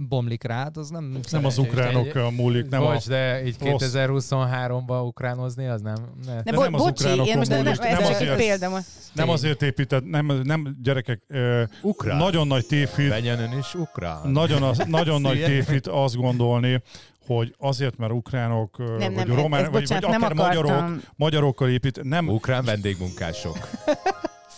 [0.08, 2.92] bomlik rád, az nem Nem az ukránok múlik, nem a...
[2.94, 3.94] Bocs, de így rossz.
[3.96, 5.96] 2023-ban ukránozni, az nem...
[6.26, 6.34] Ne.
[6.34, 8.80] Ne, bo- nem az bocsi, ukránokon én most nem, múlik, nem, nem azért- egy példa.
[9.14, 12.18] Nem azért épített, nem, nem gyerekek, ö, Ukrán.
[12.18, 14.30] nagyon nagy tévhit, Legyen ön is ukrán.
[14.30, 16.82] nagyon, az, nagyon nagy tévhit azt gondolni,
[17.26, 20.72] hogy azért, mert ukránok, Nem, vagy nem, román, ez, vagy, bocsánat, vagy nem akár magyarok,
[20.72, 21.02] akartam.
[21.16, 23.58] magyarokkal épít, nem, Ukrán vendégmunkások.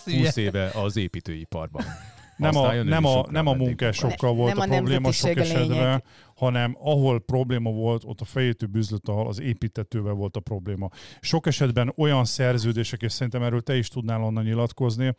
[0.05, 1.83] 20 éve az építőiparban.
[2.37, 5.43] nem a, nem a, nem a munkásokkal volt Nem a a probléma sok lényeg.
[5.43, 6.03] esetben,
[6.35, 10.89] hanem ahol probléma volt, ott a fejétű bűzlőtal, az építetővel volt a probléma.
[11.19, 15.15] Sok esetben olyan szerződések, és szerintem erről te is tudnál onnan nyilatkozni,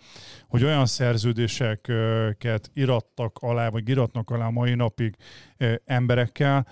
[0.48, 5.16] hogy olyan szerződéseket irattak alá, vagy iratnak alá mai napig
[5.56, 6.66] ö, emberekkel,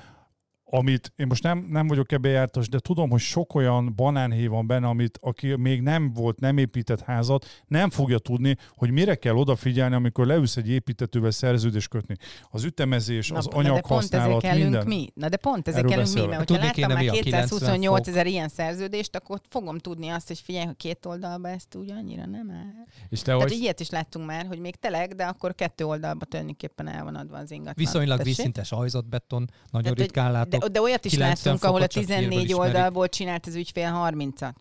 [0.70, 4.66] amit én most nem, nem vagyok ebbe jártas, de tudom, hogy sok olyan banánhéj van
[4.66, 9.34] benne, amit aki még nem volt, nem épített házat, nem fogja tudni, hogy mire kell
[9.34, 12.16] odafigyelni, amikor leülsz egy építetővel szerződést kötni.
[12.50, 14.86] Az ütemezés, az na, de pont anyaghasználat, ezért kellünk minden.
[14.86, 15.08] mi.
[15.14, 18.14] Na de pont ezért Erről kellünk mi, mert Tudni láttam már mi a 228 90
[18.14, 22.26] ezer ilyen szerződést, akkor fogom tudni azt, hogy figyelj, hogy két oldalba ezt úgy annyira
[22.26, 22.84] nem áll.
[23.08, 23.52] És te Tehát hogy...
[23.52, 27.36] ilyet is láttunk már, hogy még telek, de akkor kettő oldalba tulajdonképpen el van adva
[27.36, 27.74] az ingatlan.
[27.76, 30.64] Viszonylag vízszintes ajzatbeton, nagyon ritkán látok.
[30.68, 32.74] De, olyat is 90 láttunk, ahol a fokot csak hírből 14 ismerik.
[32.74, 34.52] oldalból csinált az ügyfél 30-at.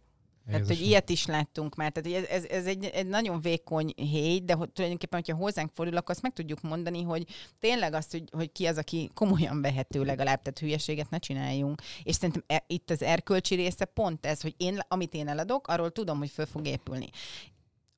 [0.46, 1.92] Tehát, hogy ilyet is láttunk már.
[1.92, 5.72] Tehát hogy ez, ez, ez egy, egy nagyon vékony héj, de hogy tulajdonképpen, hogyha hozzánk
[5.74, 7.28] fordul, akkor azt meg tudjuk mondani, hogy
[7.60, 11.82] tényleg azt, hogy, hogy ki az, aki komolyan vehető legalább, tehát hülyeséget ne csináljunk.
[12.04, 15.92] És szerintem e, itt az erkölcsi része pont ez, hogy én, amit én eladok, arról
[15.92, 17.10] tudom, hogy föl fog épülni.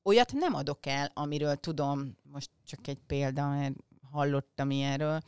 [0.02, 3.74] Olyat nem adok el, amiről tudom, most csak egy példa, mert
[4.10, 5.20] hallottam ilyenről,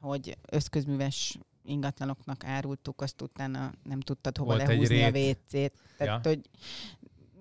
[0.00, 1.38] hogy összközműves
[1.68, 5.08] ingatlanoknak árultuk, azt utána nem tudtad hova Volt lehúzni a.
[5.08, 5.72] WC-t.
[5.98, 6.30] Tehát, Ja.
[6.30, 6.40] hogy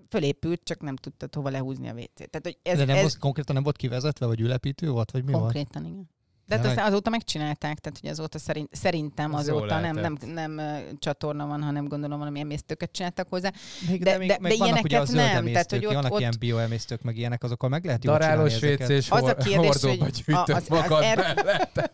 [0.10, 2.14] fölépült, csak nem tudtad hova lehúzni a WC-t.
[2.30, 5.24] Tehát, hogy ez, De nem ez volt, konkrétan nem volt kivezetve, vagy ülepítő volt, vagy
[5.24, 5.44] mi volt?
[5.44, 6.10] konkrétan, igen.
[6.46, 10.58] De hát aztán azóta megcsinálták, tehát hogy azóta szerint, szerintem Az azóta nem, nem, nem,
[10.58, 13.52] ö, csatorna van, hanem gondolom valami emésztőket csináltak hozzá.
[13.90, 15.86] Még, De- de, még, de- meg de vannak ugye a ilyeneket zöld nem, tehát, hogy
[15.86, 18.98] ott- vannak ott- ilyen bioemésztők, meg ilyenek, azokkal meg lehet jól Darálós csinálni ezeket.
[18.98, 20.00] WC-s Az a kérdés, hogy
[20.36, 21.92] a- az- az magad er-.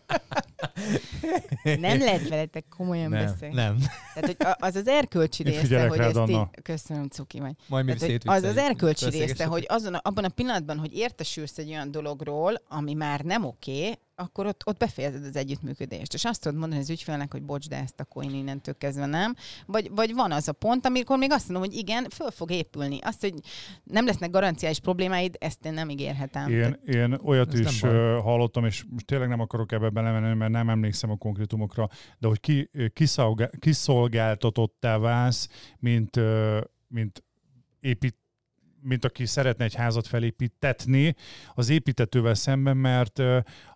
[1.62, 3.24] Nem lehet veletek komolyan Nem.
[3.24, 3.54] beszélni.
[3.54, 3.76] Nem,
[4.14, 6.62] Tehát, hogy az az erkölcsi Én része, hogy rád, ezt így...
[6.62, 7.52] Köszönöm, Cuki vagy.
[7.68, 11.58] majd Tehát, hogy az az erkölcsi része, hogy azon, a- abban a pillanatban, hogy értesülsz
[11.58, 16.14] egy olyan dologról, ami már nem oké, akkor ott, ott befejezed az együttműködést.
[16.14, 19.34] És azt tudod mondani az ügyfélnek, hogy bocs, de ezt akkor én innentől kezdve nem.
[19.66, 22.98] Vagy, vagy van az a pont, amikor még azt mondom, hogy igen, föl fog épülni.
[23.02, 23.34] Azt, hogy
[23.84, 26.50] nem lesznek garanciális problémáid, ezt én nem ígérhetem.
[26.50, 30.68] Én, én olyat Ez is hallottam, és most tényleg nem akarok ebbe belemenni, mert nem
[30.68, 31.88] emlékszem a konkrétumokra,
[32.18, 32.70] de hogy ki,
[33.58, 35.48] kiszolgáltatottá válsz,
[35.78, 36.20] mint,
[36.88, 37.24] mint
[37.80, 38.16] épít
[38.84, 41.14] mint aki szeretne egy házat felépítetni
[41.54, 43.22] az építetővel szemben, mert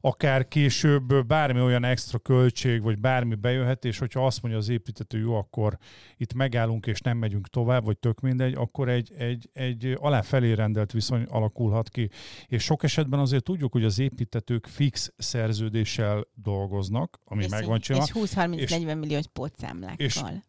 [0.00, 5.18] akár később bármi olyan extra költség, vagy bármi bejöhet, és hogyha azt mondja az építető,
[5.18, 5.78] jó, akkor
[6.16, 10.52] itt megállunk és nem megyünk tovább, vagy tök mindegy, akkor egy, egy, egy alá felé
[10.52, 12.10] rendelt viszony alakulhat ki.
[12.46, 17.80] És sok esetben azért tudjuk, hogy az építetők fix szerződéssel dolgoznak, ami és, meg van
[17.80, 18.06] csinálva.
[18.06, 20.06] és 20-30-40 És- milliós pótszámlákkal.
[20.06, 20.46] Atya,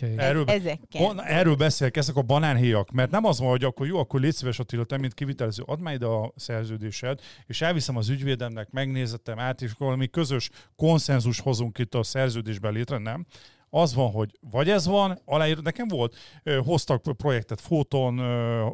[0.00, 0.18] igen.
[0.18, 1.02] Erről, Ezekkel.
[1.02, 4.34] Ban, erről beszélek, ezek a banánhéjak, mert nem az van, hogy akkor jó, akkor légy
[4.34, 9.38] szíves Attila, te mint kivitelező, add már ide a szerződésed, és elviszem az ügyvédemnek, megnézettem
[9.38, 13.26] át, és akkor valami közös konszenzus hozunk itt a szerződésben létre, nem?
[13.74, 16.16] Az van, hogy vagy ez van, aláír, nekem volt,
[16.64, 18.66] hoztak projektet ö,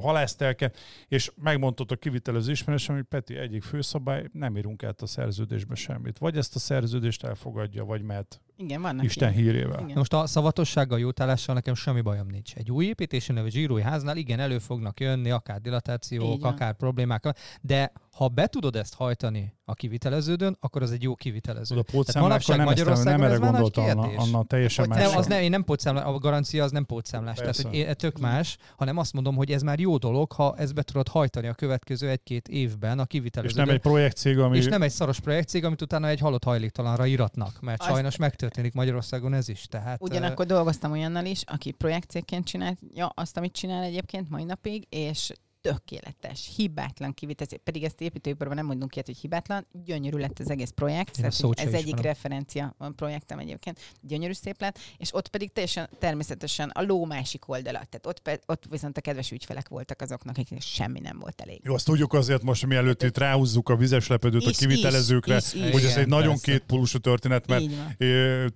[0.00, 0.76] halásztelket,
[1.08, 6.18] és megmondott a kivitelező ismerősem, hogy Peti, egyik főszabály, nem írunk át a szerződésbe semmit.
[6.18, 9.42] Vagy ezt a szerződést elfogadja, vagy mehet Igen, vannak Isten ilyen.
[9.44, 9.80] hírével.
[9.80, 9.96] Igen.
[9.96, 12.54] Most a szavatossággal, jótállással nekem semmi bajom nincs.
[12.54, 17.92] Egy új építési növő zsírói háznál igen, elő fognak jönni, akár dilatációk, akár problémák, de
[18.16, 21.76] ha be tudod ezt hajtani a kiviteleződön, akkor az egy jó kivitelező.
[21.76, 23.82] A pótszámlákkal nem, ezt, nem erre ez már nagy gondolta
[24.16, 24.98] Anna, teljesen más.
[25.08, 27.36] Nem, az nem, én nem pótszámlás, a garancia az nem pótszámlás.
[27.36, 27.68] Tehát, Persze.
[27.68, 30.82] hogy én- tök más, hanem azt mondom, hogy ez már jó dolog, ha ezt be
[30.82, 33.64] tudod hajtani a következő egy-két évben a És kiviteleződön.
[33.66, 34.56] nem egy projektcég, ami...
[34.56, 38.16] és nem egy szaros projektcég, amit utána egy halott hajléktalanra iratnak, mert Azt- sajnos
[38.46, 39.66] megtörténik Magyarországon ez is.
[39.66, 45.32] Tehát, Ugyanakkor dolgoztam olyannal is, aki projektcégként csinálja azt, amit csinál egyébként mai napig, és
[45.72, 47.58] tökéletes, hibátlan kivitelezés.
[47.64, 49.66] Pedig ezt építőiparban nem mondunk ilyet, hogy hibátlan.
[49.84, 51.18] Gyönyörű lett az egész projekt.
[51.18, 52.02] Én a Tehát, ez egyik ismerem.
[52.02, 53.78] referencia a projektem egyébként.
[54.00, 54.78] Gyönyörű szép lett.
[54.96, 57.78] És ott pedig teljesen természetesen a ló másik oldala.
[57.78, 61.60] Tehát ott, pe- ott viszont a kedves ügyfelek voltak azoknak, akiknek semmi nem volt elég.
[61.64, 65.52] Jó, azt tudjuk azért most, mielőtt itt ráhúzzuk a vizes lepedőt a Is, kivitelezőkre, is,
[65.52, 65.70] is, is.
[65.70, 66.52] hogy ez Igen, egy nagyon persze.
[66.52, 67.64] kétpólusú történet, mert
[67.98, 68.54] van.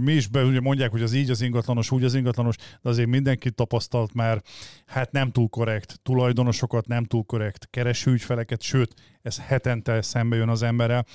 [0.00, 3.08] Mi is be, ugye mondják, hogy az így az ingatlanos, úgy az ingatlanos, de azért
[3.08, 4.42] mindenki tapasztalt már,
[4.86, 10.48] hát nem túl korrekt tulajdonosokat, nem túl korrekt kereső ügyfeleket, sőt, ez hetente szembe jön
[10.48, 11.06] az emberrel.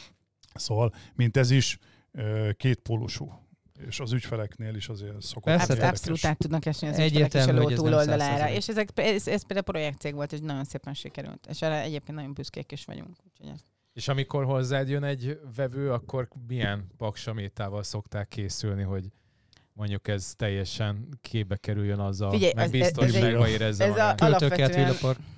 [0.53, 1.77] Szóval, mint ez is
[2.57, 3.31] kétpólusú.
[3.87, 7.73] És az ügyfeleknél is azért szokott Persze, Absz- abszolút át tudnak esni az ügyfelek is
[7.73, 8.45] a túloldalára.
[8.45, 8.55] 100%.
[8.55, 11.47] És ezek, ez, ez például projektcég volt, és nagyon szépen sikerült.
[11.49, 13.15] És erre egyébként nagyon büszkék is vagyunk.
[13.23, 13.61] Úgyhogy ez.
[13.95, 19.11] És amikor hozzád jön egy vevő, akkor milyen paksamétával szokták készülni, hogy
[19.73, 24.95] mondjuk ez teljesen képbe kerüljön azzal, Figyelj, meg ez- biztos, ez a- alapvetően-.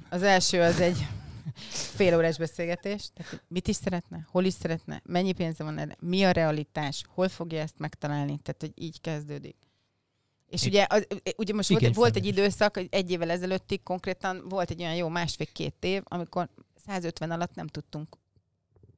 [0.09, 1.05] Az első az egy
[1.97, 3.09] fél órás beszélgetés.
[3.13, 7.27] Tehát mit is szeretne, hol is szeretne, mennyi pénze van erre, mi a realitás, hol
[7.29, 8.37] fogja ezt megtalálni.
[8.43, 9.55] Tehát, hogy így kezdődik.
[10.47, 14.81] És ugye, az, ugye most volt, volt egy időszak, egy évvel ezelőttig konkrétan volt egy
[14.81, 16.49] olyan jó másfél-két év, amikor
[16.85, 18.17] 150 alatt nem tudtunk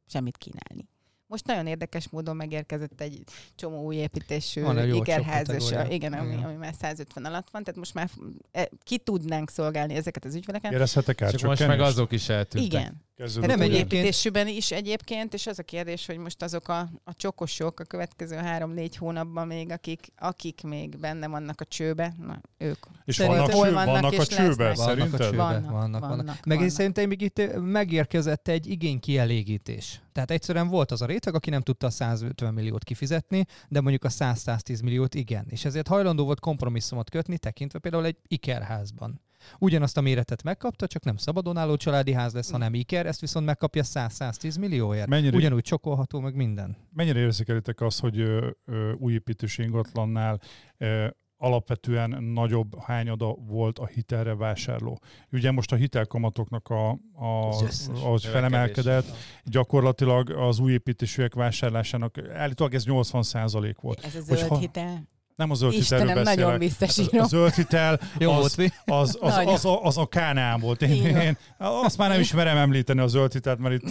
[0.10, 0.90] semmit kínálni.
[1.28, 3.24] Most nagyon érdekes módon megérkezett egy
[3.56, 6.44] csomó új építésű ikerházas, igen, ami, Igen.
[6.44, 8.10] ami már 150 alatt van, tehát most már
[8.52, 10.72] e, ki tudnánk szolgálni ezeket az ügyfeleket.
[10.72, 12.74] Érezhetek Csak most meg azok is eltűntek.
[12.74, 13.08] Igen.
[13.20, 16.80] Kezdődött Nem Nem egyébként- építésűben is egyébként, és az a kérdés, hogy most azok a,
[17.04, 22.42] a csokosok a következő három-négy hónapban még, akik, akik még benne vannak a csőbe, na,
[22.58, 22.86] ők.
[23.06, 24.86] És vannak, Hol cső, vannak vannak a és csőben, lesznek.
[24.88, 25.20] Vannak a szerinted?
[25.20, 25.38] csőben.
[25.38, 26.16] Vannak, vannak, vannak.
[26.18, 26.74] vannak, Meg vannak.
[26.74, 30.02] szerintem még itt megérkezett egy igénykielégítés.
[30.12, 34.04] Tehát egyszerűen volt az a réteg, aki nem tudta a 150 milliót kifizetni, de mondjuk
[34.04, 35.46] a 100-110 milliót igen.
[35.50, 39.22] És ezért hajlandó volt kompromisszumot kötni, tekintve például egy ikerházban.
[39.60, 43.46] Ugyanazt a méretet megkapta, csak nem szabadon álló családi ház lesz, hanem iker, ezt viszont
[43.46, 45.08] megkapja 100-110 millióért.
[45.08, 46.78] Mennyire- Ugyanúgy csokolható, meg minden.
[46.94, 50.40] Mennyire érzékelitek azt, hogy ö, ö, új építősi ingatlannál
[50.78, 51.08] ö,
[51.42, 55.00] alapvetően nagyobb hányada volt a hitelre vásárló.
[55.32, 59.06] Ugye most a hitelkamatoknak a, a, Az az felemelkedett,
[59.44, 64.06] gyakorlatilag az új építésűek vásárlásának állítólag ez 80% volt.
[64.06, 65.08] Ez a zöld ha- hitel.
[65.40, 66.46] Nem a zöld hitelről Istenem, beszélek.
[66.46, 67.20] nagyon biztosítom.
[67.20, 68.94] A zöld hitel Jó az, volt, mi?
[68.94, 70.82] az, az, az, az, az a Kánán volt.
[70.82, 71.22] Én, Igen.
[71.22, 73.90] én azt már nem is merem említeni a zöld hitelt, mert itt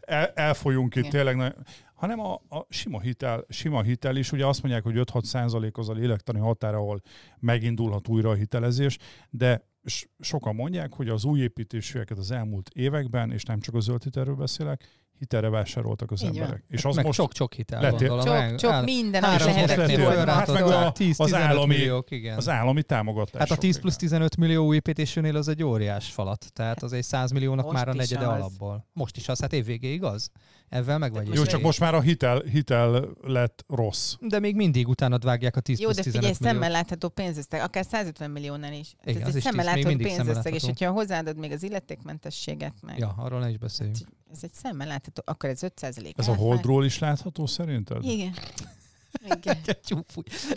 [0.00, 1.36] el, elfolyunk itt tényleg.
[1.36, 1.54] Nagyon,
[1.94, 5.88] hanem a, a sima, hitel, sima hitel is, ugye azt mondják, hogy 5-6 százalék az
[5.88, 7.00] a lélektani határ, ahol
[7.38, 8.98] megindulhat újra a hitelezés,
[9.30, 9.68] de
[10.18, 14.34] sokan mondják, hogy az új építésűeket az elmúlt években, és nem csak a zöld hitelről
[14.34, 14.84] beszélek,
[15.18, 16.38] hitelre vásároltak az Így van.
[16.38, 16.64] emberek.
[16.68, 18.56] És az Meg most sok-sok hitel Lehet- gondolom.
[18.56, 20.28] Csak áll- minden, Három amit most.
[20.28, 22.36] Hát meg a- 10 az 15 állami- milliók, igen.
[22.36, 23.40] az állami támogatás.
[23.40, 26.52] Hát a 10 plusz 15 millió új építésűnél az egy óriás falat.
[26.52, 28.34] Tehát az egy 100 milliónak Most már a negyede az.
[28.34, 28.86] alapból.
[28.92, 30.30] Most is az, hát évvégéig az.
[30.68, 31.34] Ezzel meg vagy.
[31.34, 34.14] Jó, csak most már a hitel, hitel lett rossz.
[34.20, 37.60] De még mindig utána vágják a 10 Jó, plusz de 15 figyelj, szemmel látható pénzösszeg,
[37.60, 38.94] akár 150 milliónál is.
[39.04, 43.14] Igen, ez az egy szemmel látható pénzösszeg, és hogyha hozzáadod még az illetékmentességet meg, Ja,
[43.18, 43.96] arról ne is beszéljünk.
[44.34, 46.18] Ez egy szemmel látható, akkor ez 5 százalék.
[46.18, 48.04] Ez a holdról is látható szerinted?
[48.04, 48.34] Igen.
[49.36, 49.56] Igen.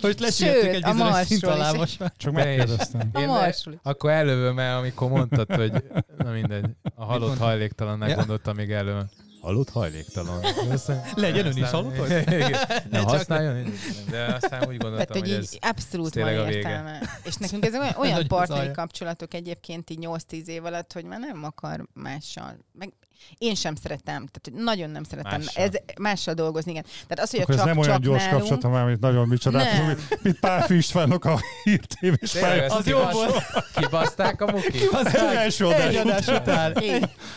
[0.01, 2.13] Most lesültük egy bizonyos szint alá most már.
[2.17, 3.09] Csak megkérdeztem.
[3.13, 3.79] A Én- Marsról.
[3.83, 5.83] Akkor elővöm el, amikor mondtad, hogy
[6.17, 6.65] na mindegy,
[6.95, 7.47] a halott mondtad?
[7.47, 8.15] hajléktalannak Ja.
[8.15, 9.01] gondoltam még elő.
[9.41, 10.43] Halott hajléktalan.
[10.71, 12.07] Aztán- Legyen ön is halott.
[12.07, 12.23] Ne
[12.89, 13.73] Nem csak- használjon,
[14.09, 17.01] de aztán úgy Tehát, gondoltam, hogy ez abszolút van értelme.
[17.23, 21.43] És nekünk ez olyan, olyan partneri kapcsolatok egyébként így 8-10 év alatt, hogy már nem
[21.43, 22.57] akar mással.
[22.73, 22.93] Meg
[23.37, 25.63] én sem szeretem, tehát nagyon nem szeretem Mással.
[25.63, 26.83] Ez, mással dolgozni, igen.
[26.83, 29.27] Tehát az, hogy Akkor a ez csak, nem olyan gyors nálunk, kapcsolat, hanem mint nagyon
[29.27, 29.57] micsoda.
[29.57, 29.85] Nem.
[29.85, 31.39] Mint, mint Pálfi Istvánok a
[31.99, 32.63] Tényleg, pálya.
[32.63, 33.43] ezt Az jó volt.
[33.75, 34.79] Kibaszták a muki?
[34.93, 36.77] Ez az első adás Egy adás után.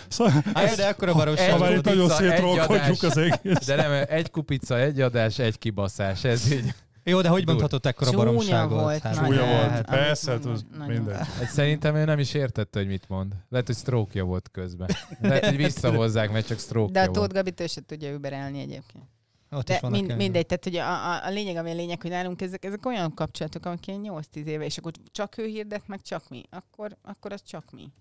[0.09, 3.03] Szóval, Hát, de akkor a Egy ha baromság már itt nagyon egy szétrolkodjuk adás.
[3.03, 3.67] az egész.
[3.67, 6.75] De nem, egy kupica, egy adás, egy kibaszás, ez így.
[7.05, 8.81] Jó, de hogy mondhatott ekkora Csúnya baromságot?
[8.81, 9.15] volt, Hát.
[9.15, 9.85] Súlya volt.
[9.85, 11.15] Persze, hát az mindegy.
[11.15, 13.33] Hát szerintem ő nem is értette, hogy mit mond.
[13.49, 14.89] Lehet, hogy stroke volt közben.
[15.21, 17.11] Lehet, hogy visszahozzák, mert csak stroke De a.
[17.11, 19.05] Tóth Gabit ő se tudja überelni egyébként.
[19.51, 22.43] Ott De mind, mindegy, tehát hogy a, a, a lényeg, ami a lényeg, hogy nálunk
[22.43, 26.29] ezek, ezek olyan kapcsolatok, amik ilyen 8-10 éve, és akkor csak ő hirdet, meg csak
[26.29, 27.93] mi, akkor, akkor az csak mi.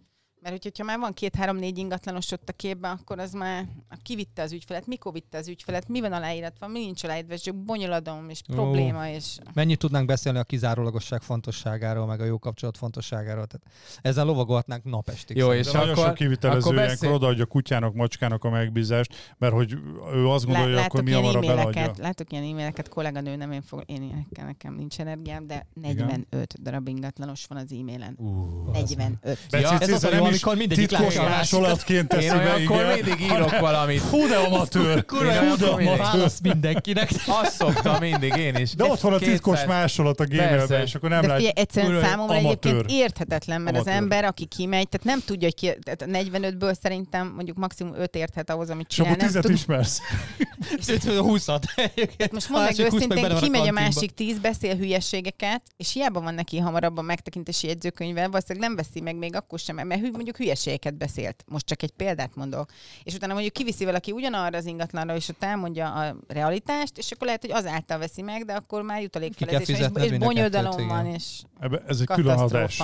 [0.41, 3.65] Mert hogy- hogyha már van két-három-négy ingatlanos ott a képben, akkor az már
[4.03, 7.41] ki vitte az ügyfelet, mikor vitte az ügyfelet, mi van aláíratva, mi nincs aláírva, és
[7.41, 8.53] csak bonyolodom, és Ó.
[8.53, 13.45] probléma, és Mennyit tudnánk beszélni a kizárólagosság fontosságáról, meg a jó kapcsolat fontosságáról.
[13.45, 15.37] Tehát ezzel lovagolhatnánk napestig.
[15.37, 19.33] Jó, és De nagyon akkor- sok kivitelező akkor ilyenkor beszél- odaadja kutyának, macskának a megbízást,
[19.37, 19.73] mert hogy
[20.13, 22.03] ő azt gondolja, hogy akkor mi ilyen hamarabb e-maileket, beladja.
[22.03, 27.45] látok ilyen e-maileket, kolléganő nem én fog, én nekem nincs energiám, de 45 darab ingatlanos
[27.45, 28.15] van az e-mailen.
[28.17, 29.39] Uh, 45.
[29.49, 32.85] Ja, ez az a jó, amikor mindegyik titkos másolatként teszi Én be, igen.
[32.93, 34.01] mindig írok valamit.
[34.01, 35.05] Fú, de amatőr!
[35.61, 37.09] Ma mindig- válasz mindenkinek.
[37.27, 38.75] Azt szoktam mindig, én is.
[38.75, 41.41] De ott van a titkos 200 másolat a gmailben, és akkor nem de lehet...
[41.41, 42.71] figyelj, egyszerűen számomra amatőr.
[42.73, 43.93] egyébként érthetetlen, mert Amatőr.
[43.93, 47.93] az ember, aki kimegy, tehát nem tudja, hogy ki, tehát a 45-ből szerintem mondjuk maximum
[47.97, 49.11] 5 érthet ahhoz, amit És csinál.
[49.11, 49.99] akkor Nem tizet tud, ismersz.
[51.17, 52.31] 20 egyébként.
[52.31, 54.75] most mondd meg Másik 20 meg benne őszintén, van a kimegy a másik 10, beszél
[54.75, 59.59] hülyeségeket, és hiába van neki hamarabb a megtekintési jegyzőkönyvvel, valószínűleg nem veszi meg még akkor
[59.59, 61.43] sem, mert hű- mondjuk hülyeségeket beszélt.
[61.47, 62.69] Most csak egy példát mondok.
[63.03, 67.25] És utána mondjuk kiviszi valaki ugyanarra az ingatlanra, és ott elmondja a realitást, és akkor
[67.27, 71.15] lehet, hogy azáltal veszi meg, de akkor már jutalékfelezés és, és bonyodalom kettőt, van, igen.
[71.15, 72.83] és Ebbe, ez egy külön adás.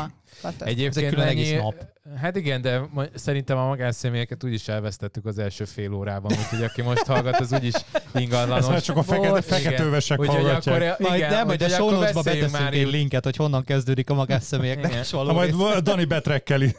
[0.60, 1.94] Egyébként Ez egy külön egész ennyi- nap.
[2.22, 2.82] Hát igen, de
[3.14, 7.74] szerintem a magánszemélyeket úgyis elvesztettük az első fél órában, úgyhogy aki most hallgat, az úgyis
[8.14, 8.68] ingatlanos.
[8.68, 10.92] Már csak a fekete, feketővesek Úgyhogy hallgatják.
[10.92, 14.10] akkor, Majd igen, nem, majd a úgyhogy show beteszünk már egy linket, hogy honnan kezdődik
[14.10, 15.06] a magánszemélyeknek Igen.
[15.12, 15.56] Ha majd.
[15.84, 16.76] Dani betrekkeli.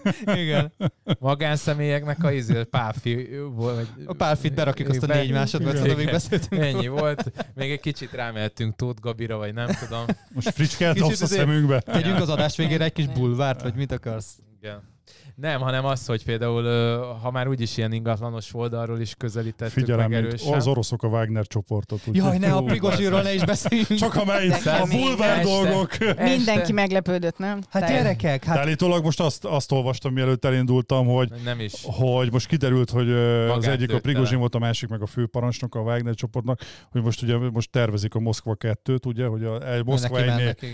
[0.46, 0.72] Igen.
[1.18, 3.88] magánszemélyeknek a izé, pálfi volt.
[4.06, 6.62] A pálfit berakjuk azt a négy másodpercet, amíg beszéltünk.
[6.62, 7.32] Ennyi volt.
[7.54, 10.04] Még egy kicsit rámehetünk Tóth Gabira, vagy nem tudom.
[10.34, 11.80] Most fricskelt azt a szemünkbe.
[11.80, 14.38] Tegyünk az adás végére egy kis bulvárt, vagy mit akarsz?
[14.60, 14.94] Igen.
[15.36, 16.62] Nem, hanem az, hogy például,
[17.22, 20.54] ha már úgyis ilyen ingatlanos oldalról is közelítettük Figyelem, meg erősen.
[20.54, 21.98] az oroszok a Wagner csoportot.
[21.98, 23.94] úgyhogy- Jaj, ne, a Hú, Prigozsiról ne is beszéljünk.
[23.94, 25.00] Csak amely De a kemény.
[25.00, 25.50] bulvár Este.
[25.52, 25.98] dolgok.
[25.98, 27.60] Mindenki Este- meglepődött, nem?
[27.70, 31.72] Hát Te- gyerekek, Hát, állítólag most azt, azt olvastam, mielőtt elindultam, hogy Nem is.
[31.84, 35.06] hogy most kiderült, hogy ö, az Magát egyik a Prigozsin volt, a másik meg a
[35.06, 36.60] főparancsnok a Wagner csoportnak,
[36.90, 40.66] hogy most ugye most tervezik a Moszkva 2-t, ugye, hogy a egy Moszkva mennek,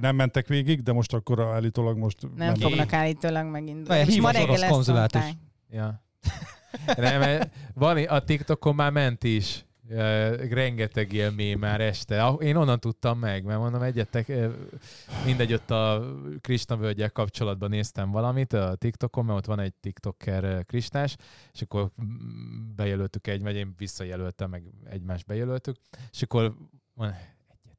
[0.00, 2.56] nem mentek végig, de most akkor állítólag most Nem mennek.
[2.60, 3.94] fognak állítólag megindulni.
[4.00, 5.20] És hív ma az orosz ezt konzulát is.
[5.20, 5.40] mondták.
[5.70, 6.04] Ja.
[7.18, 9.64] Nem, van, a TikTokon már ment is.
[10.50, 12.28] Rengeteg ilyen mém már este.
[12.38, 14.32] Én onnan tudtam meg, mert mondom, egyetek,
[15.24, 16.04] mindegy, ott a
[16.40, 21.16] Krishna völgyel kapcsolatban néztem valamit a TikTokon, mert ott van egy TikToker Krisnás,
[21.52, 25.76] és akkor mm, bejelöltük egy, vagy én visszajelöltem, meg egymást bejelöltük,
[26.12, 26.56] és akkor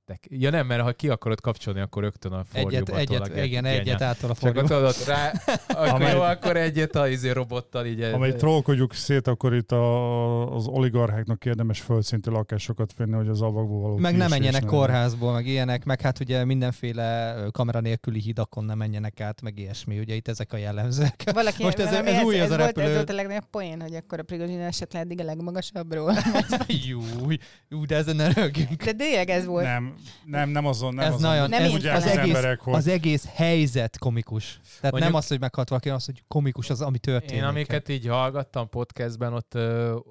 [0.07, 2.97] van, egyet Tek- Ja nem, mert ha ki akarod kapcsolni, akkor rögtön a Egyet, forjóba
[2.97, 4.67] egyet, igen, egyet átol a Csak forró.
[4.67, 5.31] tudod, ott rá,
[5.67, 8.01] akkor Amely- jó, akkor egyet a izé robottal így.
[8.01, 13.81] Amely trollkodjuk szét, akkor itt a, az oligarcháknak érdemes földszintű lakásokat venni, hogy az ablakból
[13.81, 18.63] való Meg nem menjenek ne kórházból, meg ilyenek, meg hát ugye mindenféle kamera nélküli hidakon
[18.65, 19.99] nem menjenek át, meg ilyesmi.
[19.99, 21.23] Ugye itt ezek a jellemzők.
[21.33, 22.87] Valaki, Most ez- valami ez új, ez a volt, repülő.
[22.87, 26.13] ez volt a legnagyobb poén, hogy akkor a Prigozsin eset le eddig a legmagasabbról.
[26.87, 27.37] Júj,
[27.69, 28.83] jú, de ezen ne rögjünk.
[28.83, 29.65] De tényleg ez volt.
[29.65, 29.93] Nem,
[30.25, 31.29] nem, nem azon, nem Ez azon.
[31.29, 32.17] nagyon, Nem ez így az, talán.
[32.17, 34.59] egész, emberek, hogy az egész helyzet komikus.
[34.63, 37.35] Tehát Mondjuk- nem az, hogy meghalt valaki, az, hogy komikus az, ami történik.
[37.35, 39.57] Én amiket így hallgattam podcastben, ott,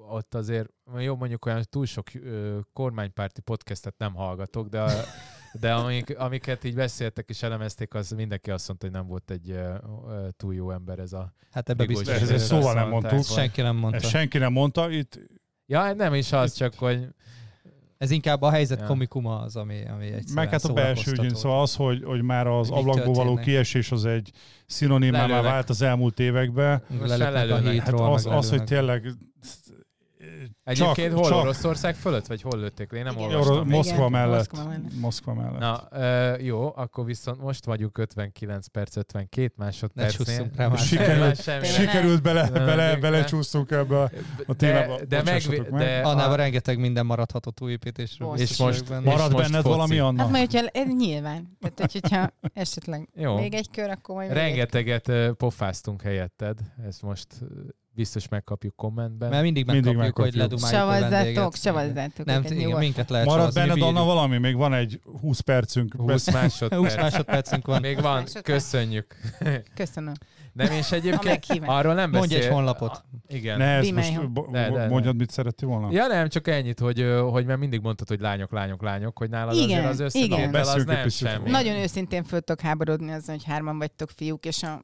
[0.09, 4.85] ott azért, jó mondjuk olyan túl sok ö, kormánypárti podcastet nem hallgatok, de,
[5.61, 9.49] de amik, amiket így beszéltek és elemezték, az mindenki azt mondta, hogy nem volt egy
[9.49, 9.73] ö,
[10.07, 12.15] ö, túl jó ember ez a Hát ebbe biztos.
[12.15, 13.23] Ez Azt szóval nem mondtuk.
[13.25, 13.97] Senki nem mondta.
[13.99, 15.19] Ezt senki nem mondta, itt
[15.69, 17.07] Ja, hát nem is az, csak hogy
[17.97, 18.85] Ez inkább a helyzet Ja.
[18.85, 22.47] komikuma az, ami, ami egyszerűen meg hát a belső ügyén, szóval az, hogy, hogy már
[22.47, 24.31] az ablakból való kiesés az egy
[24.65, 26.83] szinonimá már vált az elmúlt években.
[26.99, 27.79] Lelőnek.
[27.79, 29.13] Hát az, az, hogy tényleg
[30.63, 32.97] egyébként hol csak- Oroszország fölött, vagy hol lőtték le?
[32.97, 33.29] Én nem Igen.
[33.29, 33.67] olvastam.
[33.67, 34.51] Moszkva Igen, mellett.
[34.51, 34.93] Moszkva mellett.
[34.99, 35.59] Moszkva mellett.
[35.59, 40.25] Na, ö, jó, akkor viszont most vagyunk 59 perc, 52 Ne másodpercnél.
[40.25, 40.77] csusszunk rá már.
[40.77, 41.65] Sikerült- semmi.
[41.65, 42.99] Sikerült bele, Nem, bele, nem.
[42.99, 44.11] belecsúsztunk ebbe a
[44.47, 44.97] a témába.
[44.97, 45.79] De, de, meg, meg.
[45.81, 48.27] de Annál a, rengeteg minden maradhatott új építésről.
[48.27, 48.41] Most.
[48.41, 49.67] És most- és Marad most benned foci.
[49.75, 50.21] valami, Anna?
[50.21, 51.57] Hát majd, hogyha ez nyilván.
[51.59, 53.35] Tehát, hogy, hogyha esetleg Jó.
[53.35, 56.59] még egy kör, akkor majd rengeteget pofáztunk helyetted.
[56.87, 57.27] Ezt most
[57.97, 59.29] biztos megkapjuk kommentben.
[59.29, 60.69] Mert mindig Mindig megkapjuk, hogy megkapjuk.
[60.69, 62.25] ledumáljuk a Szavazzatok, vendéget.
[62.25, 63.87] Nem, igen, minket lehet Marad benned, bírjuk.
[63.95, 64.37] Anna, valami?
[64.37, 65.93] Még van egy 20 percünk.
[65.97, 66.95] 20 Besz- 20 másodperc.
[66.95, 67.81] másodpercünk van.
[67.81, 68.45] Még van, Másodperc.
[68.45, 69.15] köszönjük.
[69.75, 70.13] Köszönöm.
[70.53, 72.47] Nem, és A egyébként arról nem Mondj beszél.
[72.47, 73.03] egy honlapot.
[73.27, 73.57] Igen.
[73.57, 75.91] Ne, ezt most bo- De, de, mondjad, mit szeretti volna?
[75.91, 79.55] Ja nem, csak ennyit, hogy, hogy mert mindig mondtad, hogy lányok, lányok, lányok, hogy nálad
[79.55, 80.31] Igen, azért az igen.
[80.31, 81.49] összenappel az nem semmi.
[81.49, 84.83] Nagyon őszintén föl háborodni azon, hogy hárman vagytok fiúk, és a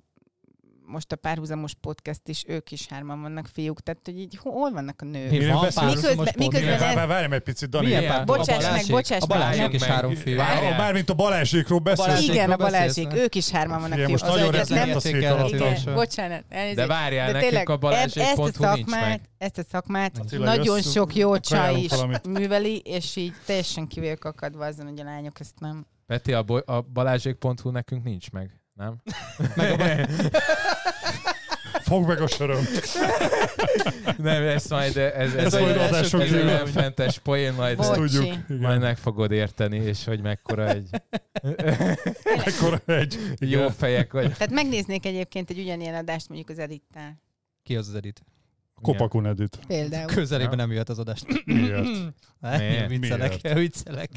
[0.86, 5.01] most a párhuzamos podcast is, ők is hárman vannak fiúk, tehát hogy így hol vannak
[5.01, 5.29] a nők?
[5.31, 7.86] Mi Miről van Miközben- miközben Várj, ez- várj, egy picit, Dani.
[7.86, 9.38] Milyen Bocsáss a meg, bocsáss A meg.
[9.38, 10.38] Balázsék is három fiú.
[10.38, 12.21] Bármint a Balázsékról beszélsz.
[12.21, 14.09] Igen, a Balázsék, ők is hárman vannak fiúk.
[14.09, 15.93] most nagyon egyetlen- rezgett a szék alatt.
[15.93, 16.43] Bocsánat.
[16.75, 19.21] De várjál, tényleg, a Balázsék ezt pont a nincs szakmát, meg.
[19.38, 21.91] ezt a szakmát nagyon sok jó csaj is
[22.29, 25.86] műveli, és így teljesen ki vagyok akadva azon, hogy a lányok ezt nem.
[26.07, 28.51] Peti, a, bo- a balázsék.hu nekünk nincs meg,
[28.84, 29.01] nem?
[31.84, 32.63] Fogd meg a söröm.
[34.17, 37.79] nem, ez majd, ez, ez, Ez egy- majd ez, adáson egy olyan fentes poén, majd,
[37.79, 38.34] Ezt tudjuk.
[38.59, 40.89] majd meg fogod érteni, és hogy mekkora egy
[42.45, 43.17] Ekkora egy.
[43.39, 44.31] jó fejek vagy.
[44.31, 47.21] Tehát megnéznék egyébként egy ugyanilyen adást mondjuk az Edittel.
[47.63, 48.23] Ki az az edit?
[48.84, 49.59] Kopakun edit.
[49.67, 50.05] Például.
[50.05, 51.25] Közelében nem jöhet az adást.
[51.45, 51.84] Miért?
[52.59, 52.89] Miért?
[52.89, 54.09] viccelek, viccelek.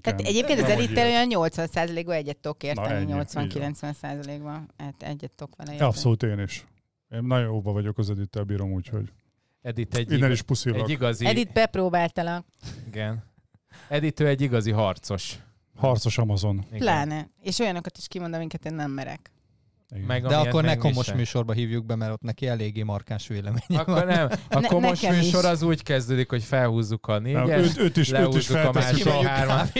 [0.00, 4.68] Tehát egyébként az Edittel olyan 80%-ban egyet tudok érteni, ennyi, így 80-90%-ban.
[4.76, 5.90] Hát egyet tudok vele érteni.
[5.90, 6.66] Abszolút én is.
[7.10, 9.12] Én nagyon jóba vagyok az edittel bírom, úgyhogy
[9.62, 10.80] Edit egy, innen igaz, is puszilak.
[10.80, 11.26] egy igazi...
[11.26, 12.44] Edit bepróbáltalak,
[12.86, 13.24] Igen.
[13.88, 15.38] Edit ő egy igazi harcos.
[15.76, 16.64] Harcos Amazon.
[16.66, 16.78] Igen.
[16.78, 17.28] pláne.
[17.42, 19.30] És olyanokat is kimond, amiket én nem merek.
[19.94, 20.06] Igen.
[20.06, 23.94] Meg De akkor ne komos műsorba hívjuk be, mert ott neki eléggé markáns véleménye Akkor
[23.94, 24.06] van.
[24.06, 24.28] nem.
[24.48, 25.24] Akkor Ne- most nekem is.
[25.24, 29.06] műsor az úgy kezdődik, hogy felhúzzuk a négyes, őt, őt is, őt is a másik
[29.06, 29.72] a, hármat,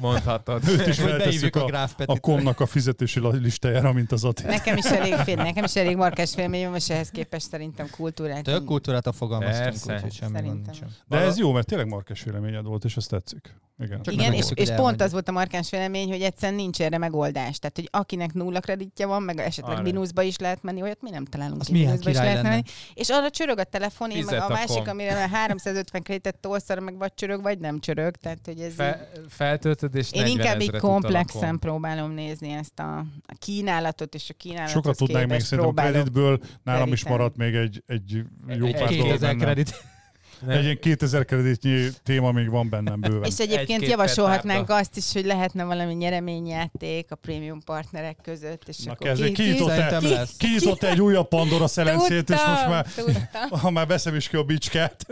[0.00, 0.68] mondhatod.
[0.68, 4.42] őt is feltesszük a a, a komnak a fizetési listájára, mint az Ati.
[4.42, 8.42] Nekem is elég fél, nekem is elég markás félmény van, és ehhez képest szerintem kultúrát.
[8.42, 10.60] Tök kultúrát a fogalmaztunk, úgyhogy semmi.
[11.08, 13.54] De ez jó, mert tényleg markás véleményed volt, és ez tetszik.
[13.82, 14.02] Igen.
[14.02, 17.58] Csak Igen, és, és pont az volt a markáns vélemény, hogy egyszerűen nincs erre megoldás.
[17.58, 19.82] Tehát, hogy akinek nulla kreditje van, meg esetleg Arra.
[19.82, 22.48] mínuszba is lehet menni, olyat mi nem találunk Az ki, mínuszba is lehet lenne.
[22.48, 22.62] menni.
[22.94, 26.70] És arra csörög a telefon, én meg a a másik, amire már 350 kreditet tolsz,
[26.70, 28.16] arra meg vagy csörög, vagy nem csörög.
[28.16, 28.72] Tehát, hogy ez.
[28.74, 31.58] Fe, feltöltöd, és Én 40 inkább így a komplexen kom.
[31.58, 36.92] próbálom nézni ezt a, a kínálatot, és a kínálathoz Sokat tudnánk még szerintem kreditből, nálam
[36.92, 38.22] is maradt még egy, egy
[38.58, 39.44] jó Egy pár dolog 2000 benne.
[39.44, 39.74] kredit.
[40.46, 40.56] Nem.
[40.56, 43.24] Egy ilyen 2000 kreditnyi téma még van bennem bőven.
[43.24, 44.82] És egyébként Egy-két javasolhatnánk petárda.
[44.82, 49.54] azt is, hogy lehetne valami nyereményjáték a prémium partnerek között, és Na kezdve, ki-
[50.38, 53.58] kiított egy újabb Pandora szelencét, és most már, tudtam.
[53.60, 55.06] ha már veszem is ki a bicskát.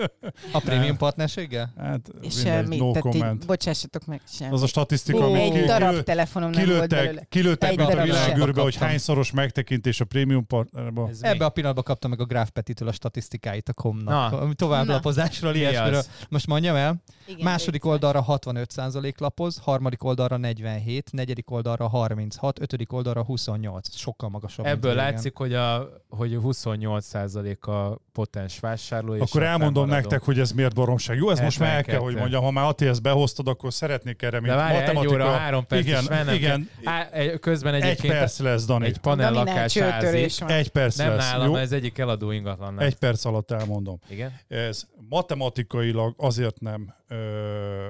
[0.52, 1.72] A prémium partnerséggel?
[1.78, 3.46] Hát És mindegy, semmi, no tehát így, comment.
[3.46, 4.52] bocsássatok meg sem.
[4.52, 7.22] Az a statisztika, Ó, amit egy darab telefonom nem volt belőle.
[7.28, 11.02] kilőttek, Egy mint a világűrbe, hogy hányszoros megtekintés a prémium mi?
[11.20, 14.30] Ebbe a pillanatban kaptam meg a Gráf Petitől a statisztikáit a komnak.
[14.30, 14.44] Na.
[14.44, 14.52] Na.
[14.52, 16.02] Tovább lapozás lapozásról, Mi ilyesmiről.
[16.28, 17.02] Most mondjam el.
[17.26, 23.96] Igen, Második légy oldalra 65% lapoz, harmadik oldalra 47, negyedik oldalra 36, ötödik oldalra 28.
[23.96, 24.66] Sokkal magasabb.
[24.66, 29.14] Ebből látszik, hogy a, hogy 28% a potens vásárló.
[29.14, 31.16] és Akkor elmondom nektek, hogy ez miért baromság.
[31.16, 32.20] Jó, ez most már el kell, hogy 72.
[32.20, 32.42] mondjam.
[32.42, 35.14] Ha már Ati ezt behoztad, akkor szeretnék erre, mint De várj, egy matematika.
[35.14, 36.70] óra, három perc igen, is mennem igen.
[36.84, 38.86] Á, egy- közben egy perc lesz, Dani.
[38.86, 40.48] egy csőtörés van.
[40.50, 41.30] Egy perc Nem lesz.
[41.30, 41.54] nálam, jó?
[41.56, 42.80] ez egyik eladó ingatlan.
[42.80, 43.98] Egy perc alatt elmondom.
[44.08, 44.32] Igen?
[44.48, 47.88] Ez matematikailag azért nem, ö,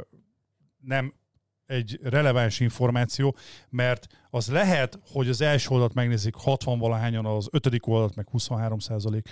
[0.80, 1.14] nem
[1.66, 3.36] egy releváns információ,
[3.68, 8.78] mert az lehet, hogy az első oldalt megnézik 60 valahányan, az ötödik oldalt meg 23
[8.78, 9.28] százalék,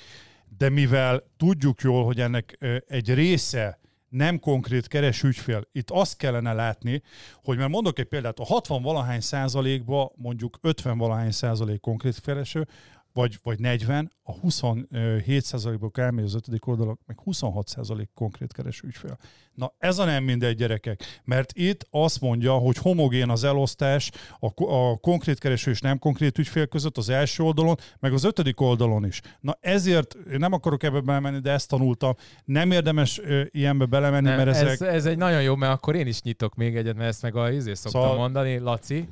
[0.59, 5.63] de mivel tudjuk jól, hogy ennek egy része nem konkrét keres ügyfél.
[5.73, 7.03] Itt azt kellene látni,
[7.43, 12.67] hogy mert mondok egy példát, a 60 valahány százalékba mondjuk 50 valahány százalék konkrét kereső,
[13.13, 18.53] vagy, vagy 40, a 27 százalékból kell elmegy az ötödik oldalak, meg 26 százalék konkrét
[18.53, 19.19] kereső ügyfél.
[19.55, 24.65] Na ez a nem mindegy gyerekek, mert itt azt mondja, hogy homogén az elosztás a,
[24.65, 29.05] a konkrét kereső és nem konkrét ügyfél között az első oldalon, meg az ötödik oldalon
[29.05, 29.21] is.
[29.41, 32.15] Na ezért én nem akarok ebbe belemenni, de ezt tanultam.
[32.45, 34.69] Nem érdemes ö, ilyenbe belemenni, Nem, mert ezek...
[34.69, 37.37] ez, ez, egy nagyon jó, mert akkor én is nyitok még egyet, mert ezt meg
[37.37, 38.17] a izé szoktam szóval...
[38.17, 39.09] mondani, Laci,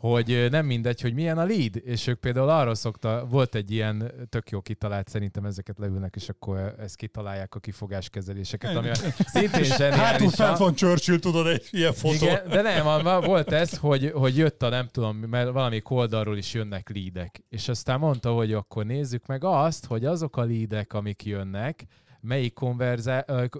[0.00, 4.12] hogy nem mindegy, hogy milyen a lead, és ők például arról szokta, volt egy ilyen
[4.28, 8.90] tök jó kitalált, szerintem ezeket leülnek, és akkor ezt kitalálják a kifogáskezeléseket, ami
[9.26, 10.34] szintén Hátul zseniális.
[10.34, 12.14] fent van Churchill, tudod, egy ilyen fotó.
[12.14, 16.54] Igen, de nem, volt ez, hogy, hogy jött a nem tudom, mert valamelyik oldalról is
[16.54, 17.42] jönnek lídek.
[17.48, 21.86] És aztán mondta, hogy akkor nézzük meg azt, hogy azok a lídek, amik jönnek,
[22.22, 22.58] melyik,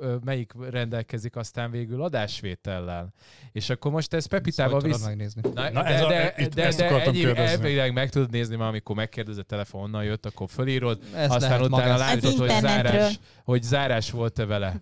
[0.00, 3.12] ö, melyik rendelkezik aztán végül adásvétellel.
[3.52, 5.06] És akkor most ez Pepitával tudod visz...
[5.06, 5.40] megnézni.
[5.54, 8.68] Na, Na, de, ez a- de, itt de, ezt de elvileg meg tudod nézni, mert
[8.70, 14.10] amikor megkérdezett telefon honnan jött, akkor fölírod, Ez aztán utána látod, hogy zárás, hogy zárás
[14.10, 14.78] volt-e vele.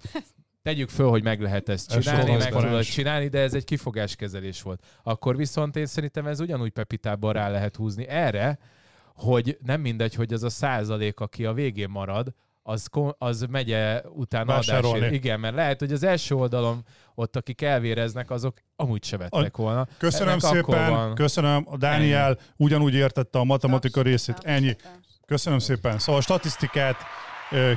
[0.62, 2.70] Tegyük föl, hogy meg lehet ezt Ez csinálni, meg transzparens.
[2.70, 4.84] tudod csinálni, de ez egy kifogáskezelés volt.
[5.02, 8.58] Akkor viszont én szerintem ez ugyanúgy Pepitában rá lehet húzni erre,
[9.14, 12.34] hogy nem mindegy, hogy az a százalék, aki a végén marad,
[12.68, 12.88] az,
[13.18, 15.12] az megye utána adásért.
[15.12, 19.86] Igen, mert lehet, hogy az első oldalon ott, akik elvéreznek, azok amúgy se vettek volna.
[19.98, 21.14] Köszönöm Ennek szépen, van.
[21.14, 21.66] köszönöm.
[21.70, 24.38] A Dániel ugyanúgy értette a matematika részét.
[24.42, 24.76] Ennyi.
[25.26, 25.98] Köszönöm szépen.
[25.98, 26.96] Szóval a statisztikát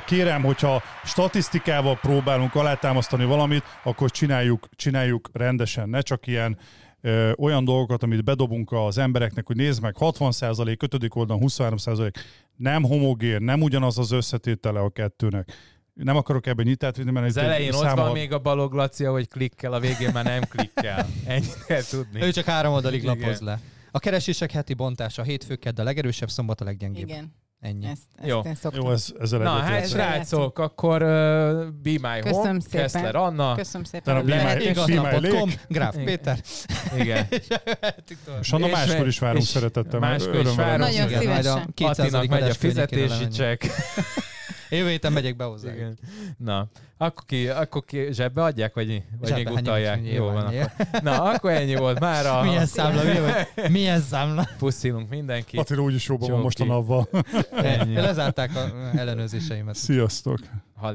[0.06, 6.58] kérem, hogyha statisztikával próbálunk alátámasztani valamit, akkor csináljuk, csináljuk rendesen, ne csak ilyen
[7.00, 11.06] ö, olyan dolgokat, amit bedobunk az embereknek, hogy nézd meg, 60%, 5.
[11.14, 12.12] oldalon 23%,
[12.62, 15.52] nem homogén, nem ugyanaz az összetétele a kettőnek.
[15.94, 19.04] Nem akarok ebben nyitát vinni, mert Az elején ott számol- van még a balog Laci,
[19.04, 21.06] hogy klikkel, a végén már nem klikkel.
[21.26, 22.22] Ennyit kell tudni.
[22.22, 23.18] Ő csak három oldalig Igen.
[23.18, 23.60] lapoz le.
[23.90, 27.08] A keresések heti bontása, hétfő, kedd a legerősebb, szombat a leggyengébb.
[27.08, 27.86] Igen, Ennyi.
[27.86, 28.40] ezt, ezt Jó.
[28.44, 28.84] én szoktam.
[28.84, 31.08] Jó, ez, ezzel Na, hát srácok, akkor uh,
[31.82, 32.80] Be My Köszönöm Home, szépen.
[32.80, 33.54] Kessler Anna.
[33.54, 34.26] Köszönöm szépen.
[34.26, 34.72] Be My-.
[34.72, 35.52] Be My Lake.
[35.68, 36.04] Gráf Igen.
[36.04, 36.38] Péter.
[36.96, 37.26] Igen.
[38.40, 40.00] És anna máskor is várunk szeretettel.
[40.00, 40.78] máskor is várunk.
[40.78, 41.72] Nagyon szívesen.
[41.74, 41.98] 200.
[41.98, 43.64] Attinak megy a fizetési csekk.
[44.76, 45.72] Jövő héten megyek be hozzá.
[45.72, 45.98] Igen.
[46.38, 46.66] Na,
[46.96, 48.86] akkor ki, akkor ki zsebbe adják, vagy,
[49.20, 50.02] vagy még Zsebbe, hát utalják?
[50.02, 50.50] nyilván, Jó van.
[50.50, 50.70] nyilván.
[50.78, 51.02] Akkor.
[51.02, 52.42] Na, akkor ennyi volt már a...
[52.42, 53.70] Milyen számla, mi vagy?
[53.70, 54.48] Milyen számla?
[54.58, 55.60] Puszilunk mindenkit.
[55.60, 56.76] Attila úgyis jóban van most a Csoki.
[56.76, 57.08] napval.
[57.52, 57.94] Ennyi.
[57.94, 59.74] Lezárták a ellenőrzéseimet.
[59.74, 60.38] Sziasztok!